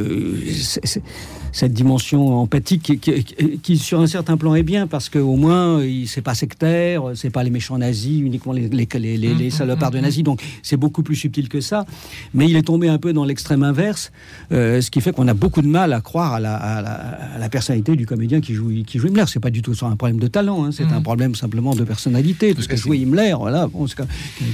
cette 1.55 1.73
dimension 1.73 2.37
empathique 2.41 2.83
qui, 2.83 2.99
qui- 2.99 3.59
qui, 3.63 3.79
sur 3.79 4.01
un 4.01 4.09
certain 4.09 4.37
plan, 4.37 4.57
est 4.57 4.65
bien 4.65 4.89
parce 4.89 5.09
qu'au 5.09 5.37
moins, 5.37 5.81
c'est 6.07 6.21
pas 6.21 6.35
sectaire, 6.35 7.05
c'est 7.15 7.31
pas 7.31 7.45
les 7.45 7.51
méchants 7.51 7.79
nazis, 7.79 8.21
uniquement 8.21 8.53
les, 8.53 8.69
les, 8.69 8.89
les, 8.93 9.17
les- 9.17 9.35
les 9.35 9.51
salopards 9.51 9.93
de 9.93 10.01
nazis. 10.01 10.25
Donc, 10.25 10.43
c'est 10.65 10.77
beaucoup 10.77 11.05
plus 11.05 11.15
subtil 11.15 11.49
que 11.49 11.61
ça. 11.61 11.87
Mais 12.35 12.47
il 12.51 12.57
est 12.57 12.63
tombé 12.67 12.89
un 12.89 12.99
peu 12.99 13.13
dans 13.13 13.25
l'extrême 13.25 13.63
inverse, 13.63 14.11
euh, 14.51 14.81
ce 14.81 14.91
qui 14.91 15.01
fait 15.01 15.13
qu'on 15.13 15.29
a 15.29 15.35
beaucoup 15.35 15.63
de 15.63 15.69
mal 15.69 15.93
à 15.93 16.01
croire 16.01 16.33
à 16.35 16.41
la, 16.41 16.57
à 16.57 16.83
la, 16.83 16.91
à 16.91 17.39
la 17.39 17.49
personnalité 17.49 17.95
du 17.95 18.05
comédien 18.05 18.41
qui 18.41 18.53
joue, 18.55 18.73
qui 18.85 18.99
joue 18.99 19.07
Himmler. 19.07 19.25
C'est 19.29 19.39
pas 19.39 19.51
du 19.51 19.63
tout 19.63 19.75
un 19.83 19.95
problème 19.95 20.19
de 20.19 20.27
talent, 20.27 20.65
hein, 20.65 20.71
c'est 20.73 20.83
un 20.91 21.03
problème 21.03 21.37
simplement 21.37 21.77
de 21.77 21.85
personnalité. 21.85 22.53
Parce 22.55 22.67
que 22.67 22.77
jouer 22.77 22.99
Himmler, 22.99 23.35
voilà, 23.39 23.69
bon, 23.69 23.87
c'est 23.87 24.01
un 24.01 24.07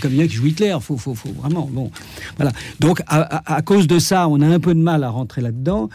comédien 0.03 0.27
qui 0.27 0.35
joue 0.35 0.47
Hitler, 0.49 0.77
faut, 0.83 0.99
faut, 0.99 1.15
faut 1.15 1.33
vraiment, 1.33 1.67
bon, 1.73 1.91
voilà. 2.37 2.53
Donc, 2.79 3.01
à, 3.07 3.21
à- 3.39 3.55
à 3.57 3.63
cause 3.63 3.87
de 3.87 3.99
ça, 3.99 4.29
on 4.29 4.41
a 4.43 4.47
un 4.47 4.61
peu 4.61 4.75
de 4.75 4.81
mal 4.81 5.03
à 5.03 5.09
rentrer 5.09 5.41
là-dedans. 5.41 5.89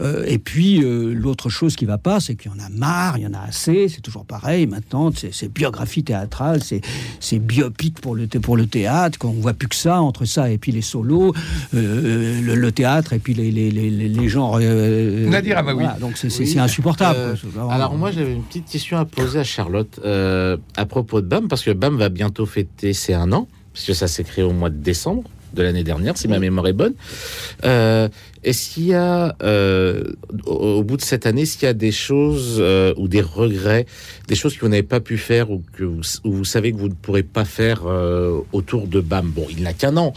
Euh, 0.00 0.24
et 0.26 0.38
puis, 0.38 0.82
euh, 0.82 1.12
l'autre 1.12 1.48
chose 1.48 1.74
qui 1.76 1.84
va 1.84 1.98
pas, 1.98 2.20
c'est 2.20 2.34
qu'il 2.36 2.50
y 2.50 2.54
en 2.54 2.58
a 2.64 2.68
marre, 2.68 3.18
il 3.18 3.24
y 3.24 3.26
en 3.26 3.34
a 3.34 3.40
assez, 3.40 3.88
c'est 3.88 4.00
toujours 4.00 4.24
pareil. 4.24 4.66
Maintenant, 4.66 5.10
c'est 5.32 5.52
biographie 5.52 6.04
théâtrale, 6.04 6.60
c'est 6.62 7.38
biopic 7.38 8.00
pour 8.00 8.14
le, 8.14 8.26
pour 8.26 8.56
le 8.56 8.66
théâtre, 8.66 9.18
qu'on 9.18 9.32
voit 9.32 9.54
plus 9.54 9.68
que 9.68 9.74
ça, 9.74 10.00
entre 10.00 10.24
ça 10.24 10.50
et 10.50 10.58
puis 10.58 10.72
les 10.72 10.82
solos, 10.82 11.34
euh, 11.74 12.40
le, 12.40 12.54
le 12.54 12.72
théâtre 12.72 13.12
et 13.12 13.18
puis 13.18 13.34
les, 13.34 13.50
les, 13.50 13.70
les, 13.70 13.90
les- 13.90 14.08
les 14.08 14.28
genres. 14.28 14.58
euh, 14.60 15.26
Nadir 15.28 15.58
Amaoui. 15.58 15.82
voilà, 15.84 15.98
donc, 15.98 16.16
c'est 16.16 16.28
Oui. 16.38 16.58
insupportable. 16.58 17.18
Euh, 17.18 17.34
quoi. 17.54 17.72
Alors 17.72 17.96
moi 17.96 18.10
j'avais 18.10 18.32
une 18.34 18.42
petite 18.42 18.66
question 18.66 18.98
à 18.98 19.04
poser 19.04 19.40
à 19.40 19.44
Charlotte 19.44 19.98
euh, 20.04 20.56
à 20.76 20.86
propos 20.86 21.20
de 21.20 21.26
BAM 21.26 21.48
parce 21.48 21.62
que 21.62 21.70
BAM 21.70 21.96
va 21.96 22.08
bientôt 22.08 22.46
fêter 22.46 22.92
ses 22.92 23.14
un 23.14 23.32
an 23.32 23.48
parce 23.72 23.84
que 23.86 23.92
ça 23.94 24.06
s'est 24.08 24.24
créé 24.24 24.44
au 24.44 24.52
mois 24.52 24.70
de 24.70 24.76
décembre 24.76 25.24
de 25.54 25.62
l'année 25.62 25.84
dernière 25.84 26.16
si 26.16 26.28
ma 26.28 26.38
mémoire 26.38 26.66
est 26.66 26.72
bonne. 26.72 26.94
Euh, 27.64 28.08
Est-ce 28.44 28.70
qu'il 28.70 28.86
y 28.86 28.94
a 28.94 29.34
euh, 29.42 30.04
au, 30.46 30.78
au 30.78 30.82
bout 30.84 30.96
de 30.96 31.02
cette 31.02 31.26
année, 31.26 31.42
est-ce 31.42 31.58
qu'il 31.58 31.66
y 31.66 31.70
a 31.70 31.74
des 31.74 31.92
choses 31.92 32.58
euh, 32.60 32.94
ou 32.96 33.08
des 33.08 33.20
regrets, 33.20 33.86
des 34.28 34.34
choses 34.34 34.54
que 34.54 34.60
vous 34.60 34.68
n'avez 34.68 34.82
pas 34.82 35.00
pu 35.00 35.18
faire 35.18 35.50
ou 35.50 35.62
que 35.76 35.84
vous, 35.84 36.02
ou 36.24 36.32
vous 36.32 36.44
savez 36.44 36.72
que 36.72 36.78
vous 36.78 36.88
ne 36.88 36.94
pourrez 36.94 37.24
pas 37.24 37.44
faire 37.44 37.82
autour 38.52 38.86
de 38.86 39.00
BAM? 39.00 39.30
Bon, 39.30 39.46
il 39.50 39.62
n'a 39.62 39.72
qu'un 39.72 39.96
an. 39.96 40.12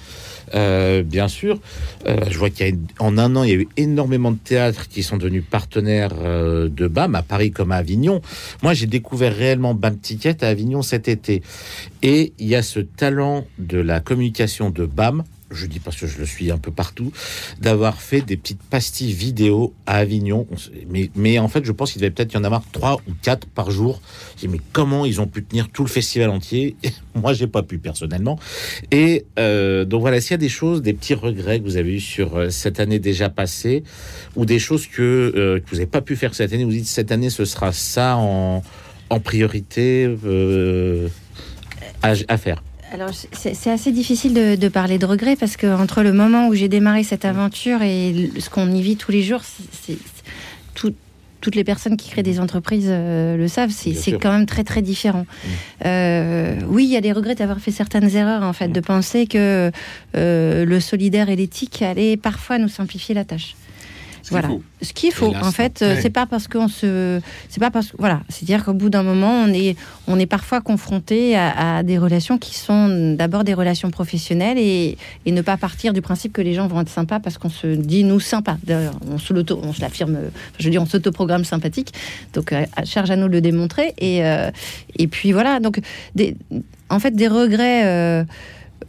Euh, 0.53 1.03
bien 1.03 1.27
sûr, 1.27 1.59
Euh, 2.07 2.17
je 2.29 2.37
vois 2.37 2.49
qu'il 2.49 2.67
y 2.67 2.71
a 2.71 2.73
en 2.99 3.17
un 3.17 3.35
an, 3.35 3.43
il 3.43 3.49
y 3.49 3.53
a 3.53 3.57
eu 3.57 3.67
énormément 3.77 4.31
de 4.31 4.37
théâtres 4.37 4.87
qui 4.87 5.03
sont 5.03 5.17
devenus 5.17 5.43
partenaires 5.47 6.13
euh, 6.19 6.67
de 6.67 6.87
BAM, 6.87 7.13
à 7.13 7.21
Paris 7.21 7.51
comme 7.51 7.71
à 7.71 7.75
Avignon. 7.75 8.21
Moi, 8.63 8.73
j'ai 8.73 8.87
découvert 8.87 9.35
réellement 9.35 9.75
BAM 9.75 9.97
Ticket 9.97 10.43
à 10.43 10.47
Avignon 10.47 10.81
cet 10.81 11.07
été. 11.07 11.43
Et 12.01 12.33
il 12.39 12.47
y 12.47 12.55
a 12.55 12.63
ce 12.63 12.79
talent 12.79 13.45
de 13.59 13.77
la 13.77 13.99
communication 13.99 14.71
de 14.71 14.85
BAM, 14.85 15.23
je 15.51 15.65
dis 15.65 15.79
parce 15.79 15.97
que 15.97 16.07
je 16.07 16.17
le 16.17 16.25
suis 16.25 16.51
un 16.51 16.57
peu 16.57 16.71
partout, 16.71 17.11
d'avoir 17.59 18.01
fait 18.01 18.21
des 18.21 18.37
petites 18.37 18.61
pastilles 18.63 19.13
vidéo 19.13 19.73
à 19.85 19.97
Avignon. 19.97 20.47
Mais, 21.15 21.39
en 21.39 21.47
fait, 21.47 21.65
je 21.65 21.71
pense 21.71 21.91
qu'il 21.91 22.01
devait 22.01 22.11
peut-être 22.11 22.33
y 22.33 22.37
en 22.37 22.43
avoir 22.43 22.63
trois 22.71 23.01
ou 23.07 23.13
quatre 23.21 23.47
par 23.47 23.71
jour. 23.71 24.01
Mais 24.47 24.59
comment 24.73 25.05
ils 25.05 25.21
ont 25.21 25.27
pu 25.27 25.43
tenir 25.43 25.69
tout 25.69 25.83
le 25.83 25.89
festival 25.89 26.29
entier? 26.29 26.75
Moi, 27.15 27.33
j'ai 27.33 27.47
pas 27.47 27.63
pu 27.63 27.77
personnellement. 27.77 28.39
Et 28.91 29.25
euh, 29.39 29.85
donc 29.85 30.01
voilà, 30.01 30.21
s'il 30.21 30.31
y 30.31 30.33
a 30.35 30.37
des 30.37 30.49
choses, 30.49 30.81
des 30.81 30.93
petits 30.93 31.13
regrets 31.13 31.59
que 31.59 31.65
vous 31.65 31.77
avez 31.77 31.95
eu 31.95 31.99
sur 31.99 32.35
euh, 32.35 32.49
cette 32.49 32.79
année 32.79 32.99
déjà 32.99 33.29
passée, 33.29 33.83
ou 34.35 34.45
des 34.45 34.59
choses 34.59 34.87
que, 34.87 35.33
euh, 35.35 35.59
vous 35.67 35.75
n'avez 35.75 35.87
pas 35.87 36.01
pu 36.01 36.15
faire 36.15 36.33
cette 36.33 36.53
année, 36.53 36.63
vous 36.63 36.71
dites 36.71 36.87
cette 36.87 37.11
année 37.11 37.29
ce 37.29 37.45
sera 37.45 37.71
ça 37.71 38.17
en, 38.17 38.63
priorité 39.23 40.09
à 42.01 42.37
faire. 42.37 42.63
Alors, 42.91 43.09
c'est 43.31 43.69
assez 43.71 43.91
difficile 43.91 44.33
de, 44.33 44.55
de 44.55 44.67
parler 44.67 44.97
de 44.97 45.05
regret 45.05 45.35
parce 45.37 45.55
que 45.55 45.67
entre 45.67 46.03
le 46.03 46.11
moment 46.11 46.47
où 46.49 46.53
j'ai 46.55 46.67
démarré 46.67 47.03
cette 47.03 47.23
aventure 47.25 47.81
et 47.81 48.29
ce 48.37 48.49
qu'on 48.49 48.69
y 48.69 48.81
vit 48.81 48.97
tous 48.97 49.11
les 49.11 49.23
jours, 49.23 49.41
c'est- 49.43 49.63
c'est 49.71 49.93
c'est- 49.93 50.23
tout- 50.73 50.93
toutes 51.39 51.55
les 51.55 51.63
personnes 51.63 51.95
qui 51.97 52.09
créent 52.09 52.21
des 52.21 52.39
entreprises 52.39 52.87
euh, 52.89 53.35
le 53.37 53.47
savent, 53.47 53.71
c'est 53.71 53.93
quand 54.19 54.31
même 54.31 54.45
très 54.45 54.63
très 54.63 54.81
différent. 54.81 55.25
Euh, 55.85 56.55
oui, 56.67 56.83
il 56.83 56.89
y 56.91 56.97
a 56.97 57.01
des 57.01 57.13
regrets 57.13 57.33
d'avoir 57.35 57.59
fait 57.59 57.71
certaines 57.71 58.15
erreurs 58.15 58.43
en 58.43 58.53
fait, 58.53 58.67
de 58.67 58.79
penser 58.79 59.25
que 59.25 59.71
euh, 60.15 60.65
le 60.65 60.79
solidaire 60.79 61.29
et 61.29 61.35
l'éthique 61.35 61.81
allaient 61.81 62.17
parfois 62.17 62.57
nous 62.59 62.67
simplifier 62.67 63.15
la 63.15 63.23
tâche. 63.25 63.55
Voilà. 64.29 64.49
Ce 64.81 64.93
qu'il 64.93 65.11
faut, 65.11 65.33
en 65.35 65.51
fait, 65.51 65.81
euh, 65.81 65.95
ouais. 65.95 66.01
c'est 66.01 66.09
pas 66.09 66.25
parce 66.25 66.47
qu'on 66.47 66.67
se, 66.67 67.19
c'est 67.49 67.59
pas 67.59 67.71
parce 67.71 67.91
que 67.91 67.97
voilà, 67.97 68.21
c'est-à-dire 68.29 68.63
qu'au 68.63 68.73
bout 68.73 68.89
d'un 68.89 69.03
moment, 69.03 69.31
on 69.45 69.47
est, 69.53 69.75
on 70.07 70.19
est 70.19 70.25
parfois 70.25 70.61
confronté 70.61 71.35
à, 71.35 71.77
à 71.77 71.83
des 71.83 71.97
relations 71.97 72.37
qui 72.37 72.55
sont 72.55 73.15
d'abord 73.15 73.43
des 73.43 73.53
relations 73.53 73.89
professionnelles 73.91 74.57
et, 74.57 74.97
et 75.25 75.31
ne 75.31 75.41
pas 75.41 75.57
partir 75.57 75.93
du 75.93 76.01
principe 76.01 76.33
que 76.33 76.41
les 76.41 76.53
gens 76.53 76.67
vont 76.67 76.81
être 76.81 76.89
sympas 76.89 77.19
parce 77.19 77.37
qu'on 77.37 77.49
se 77.49 77.67
dit 77.67 78.03
nous 78.03 78.19
sympas. 78.19 78.57
D'ailleurs, 78.63 78.93
on 79.11 79.17
se 79.17 79.33
l'auto, 79.33 79.59
on 79.63 79.73
se 79.73 79.81
l'affirme. 79.81 80.17
Je 80.59 80.65
veux 80.65 80.71
dire, 80.71 80.81
on 80.81 80.85
s'autoprogramme 80.85 81.43
sympathique. 81.43 81.93
Donc, 82.33 82.53
euh, 82.53 82.65
à- 82.75 82.85
charge 82.85 83.11
à 83.11 83.15
nous 83.15 83.27
de 83.27 83.33
le 83.33 83.41
démontrer. 83.41 83.93
Et 83.97 84.23
euh, 84.25 84.51
et 84.97 85.07
puis 85.07 85.31
voilà. 85.31 85.59
Donc, 85.59 85.79
des, 86.15 86.35
en 86.89 86.99
fait, 86.99 87.11
des 87.15 87.27
regrets. 87.27 87.85
euh, 87.85 88.23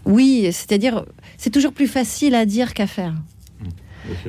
oui, 0.04 0.48
c'est-à-dire, 0.52 1.04
c'est 1.38 1.50
toujours 1.50 1.72
plus 1.72 1.86
facile 1.86 2.34
à 2.34 2.44
dire 2.46 2.74
qu'à 2.74 2.86
faire. 2.86 3.14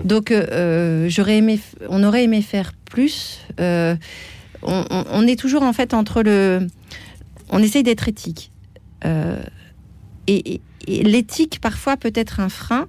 Donc, 0.04 0.32
euh, 0.32 0.46
euh, 0.52 1.10
j'aurais 1.10 1.38
aimé, 1.38 1.60
on 1.90 2.04
aurait 2.04 2.24
aimé 2.24 2.42
faire 2.42 2.74
plus. 2.86 3.40
Euh, 3.60 3.96
on, 4.62 5.28
est 5.28 5.38
toujours 5.38 5.64
en 5.64 5.74
fait 5.74 5.94
entre 5.94 6.24
le, 6.24 6.68
on 7.50 7.60
essaye 7.60 7.84
d'être 7.84 8.08
éthique. 8.08 8.52
Et 10.28 10.62
l'éthique 10.88 11.60
parfois 11.62 11.98
peut 11.98 12.14
être 12.16 12.40
un 12.40 12.50
frein. 12.50 12.88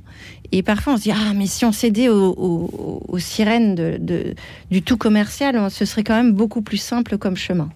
Et 0.52 0.62
parfois 0.62 0.92
on 0.92 0.96
se 0.96 1.02
dit 1.02 1.10
ah 1.10 1.32
mais 1.34 1.48
si 1.48 1.64
on 1.64 1.72
cédait 1.72 2.08
aux, 2.08 3.18
sirènes 3.18 3.98
du 4.70 4.82
tout 4.82 4.96
commercial, 4.96 5.68
ce 5.68 5.84
serait 5.84 6.04
quand 6.04 6.14
même 6.14 6.32
beaucoup 6.32 6.62
plus 6.62 6.76
simple 6.76 7.18
comme 7.18 7.36
chemin. 7.36 7.70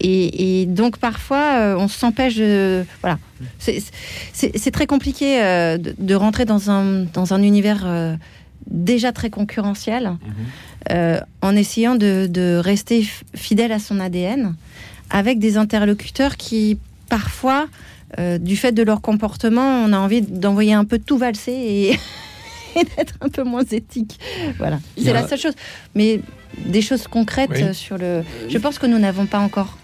Et, 0.00 0.66
donc 0.66 0.98
parfois 0.98 1.76
on 1.78 1.86
s'empêche 1.86 2.34
de 2.34 2.84
voilà. 3.00 3.20
C'est- 3.60 4.70
très 4.72 4.86
compliqué 4.86 5.38
de, 5.38 5.94
de 5.96 6.14
rentrer 6.16 6.46
dans 6.46 6.68
un 6.68 7.04
dans 7.12 7.32
un 7.32 7.42
univers 7.42 7.86
déjà 8.70 9.12
très 9.12 9.30
concurrentiel, 9.30 10.12
euh, 10.90 11.20
en 11.42 11.54
essayant 11.56 11.94
de, 11.94 12.26
de 12.30 12.56
rester 12.62 13.06
fidèle 13.34 13.72
à 13.72 13.78
son 13.78 14.00
ADN, 14.00 14.54
avec 15.10 15.38
des 15.38 15.56
interlocuteurs 15.56 16.36
qui, 16.36 16.78
parfois, 17.08 17.66
euh, 18.18 18.38
du 18.38 18.56
fait 18.56 18.72
de 18.72 18.82
leur 18.82 19.00
comportement, 19.00 19.84
on 19.84 19.92
a 19.92 19.98
envie 19.98 20.22
d'envoyer 20.22 20.72
un 20.74 20.84
peu 20.84 20.98
tout 20.98 21.18
valser 21.18 21.52
et, 21.52 21.90
et 22.80 22.84
d'être 22.96 23.14
un 23.20 23.28
peu 23.28 23.42
moins 23.42 23.64
éthique. 23.64 24.18
Voilà, 24.58 24.78
c'est 24.96 25.12
la 25.12 25.26
seule 25.26 25.38
chose. 25.38 25.54
Mais 25.94 26.20
des 26.66 26.82
choses 26.82 27.06
concrètes 27.08 27.50
Oui. 27.52 27.74
sur 27.74 27.98
le. 27.98 28.22
Je 28.48 28.58
pense 28.58 28.78
que 28.78 28.86
nous 28.86 28.98
n'avons 28.98 29.26
pas 29.26 29.38
encore 29.40 29.76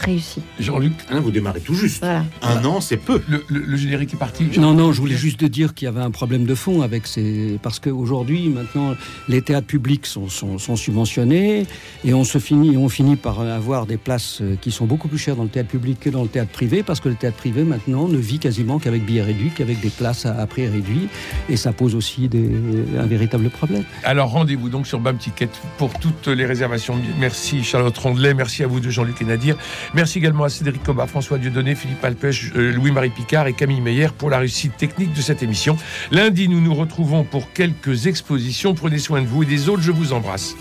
réussi. 0.00 0.40
Jean-Luc, 0.58 0.92
Hein, 1.10 1.20
vous 1.20 1.30
démarrez 1.30 1.60
tout 1.60 1.74
juste. 1.74 2.00
Voilà. 2.00 2.24
Un 2.42 2.64
an, 2.64 2.80
c'est 2.80 2.96
peu. 2.96 3.22
le, 3.28 3.44
le- 3.48 3.60
le 3.60 3.76
générique 3.76 4.14
est 4.14 4.16
parti. 4.18 4.44
Non, 4.58 4.74
non, 4.74 4.92
je 4.92 5.00
voulais 5.00 5.16
juste 5.16 5.44
dire 5.44 5.74
qu'il 5.74 5.86
y 5.86 5.88
avait 5.88 6.00
un 6.00 6.10
problème 6.10 6.44
de 6.44 6.54
fond 6.54 6.82
avec 6.82 7.06
ces. 7.06 7.58
Parce 7.62 7.78
qu'aujourd'hui, 7.80 8.48
maintenant, 8.48 8.94
les 9.28 9.42
théâtres 9.42 9.66
publics 9.66 10.06
sont, 10.06 10.28
sont, 10.28 10.58
sont 10.58 10.76
subventionnés 10.76 11.66
et 12.04 12.14
on, 12.14 12.24
se 12.24 12.38
finit, 12.38 12.76
on 12.76 12.88
finit 12.88 13.16
par 13.16 13.40
avoir 13.40 13.86
des 13.86 13.96
places 13.96 14.38
euh, 14.40 14.56
qui 14.60 14.70
sont 14.70 14.86
beaucoup 14.86 15.08
plus 15.08 15.18
chères 15.18 15.36
dans 15.36 15.42
le 15.44 15.48
théâtre 15.48 15.68
public 15.70 15.98
que 16.00 16.10
dans 16.10 16.22
le 16.22 16.28
théâtre 16.28 16.50
privé 16.52 16.82
parce 16.82 17.00
que 17.00 17.08
le 17.08 17.14
théâtre 17.14 17.36
privé, 17.36 17.62
maintenant, 17.64 18.08
ne 18.08 18.18
vit 18.18 18.38
quasiment 18.38 18.78
qu'avec 18.78 19.04
billets 19.04 19.22
réduits, 19.22 19.50
qu'avec 19.54 19.80
des 19.80 19.90
places 19.90 20.26
à, 20.26 20.34
à 20.38 20.46
prix 20.46 20.66
réduit 20.68 21.08
et 21.48 21.56
ça 21.56 21.72
pose 21.72 21.94
aussi 21.94 22.28
des, 22.28 22.50
un 22.98 23.06
véritable 23.06 23.50
problème. 23.50 23.84
Alors 24.04 24.30
rendez-vous 24.30 24.68
donc 24.68 24.86
sur 24.86 25.00
BAM 25.00 25.16
Ticket 25.18 25.48
pour 25.78 25.92
toutes 25.98 26.28
les 26.28 26.46
réservations. 26.46 26.96
Merci 27.18 27.62
Charlotte 27.64 27.96
Rondelet, 27.96 28.34
merci 28.34 28.62
à 28.62 28.66
vous 28.66 28.80
deux 28.80 28.90
Jean-Luc 28.90 29.20
et 29.22 29.24
Nadir. 29.24 29.56
Merci 29.94 30.18
également 30.18 30.44
à 30.44 30.48
Cédric 30.48 30.82
Cobat, 30.82 31.06
François 31.06 31.38
Dieudonné, 31.38 31.74
Philippe 31.74 32.04
Alpech, 32.04 32.52
euh, 32.54 32.72
Louis-Marie 32.72 33.10
Picard 33.10 33.46
et 33.46 33.52
Camille 33.52 33.80
Meyer 33.80 34.08
pour 34.16 34.30
la 34.30 34.38
réussite 34.38 34.76
technique 34.76 35.12
de 35.12 35.20
cette 35.20 35.42
émission. 35.42 35.76
Lundi, 36.10 36.48
nous 36.48 36.60
nous 36.60 36.74
retrouvons 36.74 37.24
pour 37.24 37.52
quelques 37.52 38.06
expositions. 38.06 38.74
Prenez 38.74 38.98
soin 38.98 39.22
de 39.22 39.26
vous 39.26 39.42
et 39.42 39.46
des 39.46 39.68
autres, 39.68 39.82
je 39.82 39.92
vous 39.92 40.12
embrasse. 40.12 40.54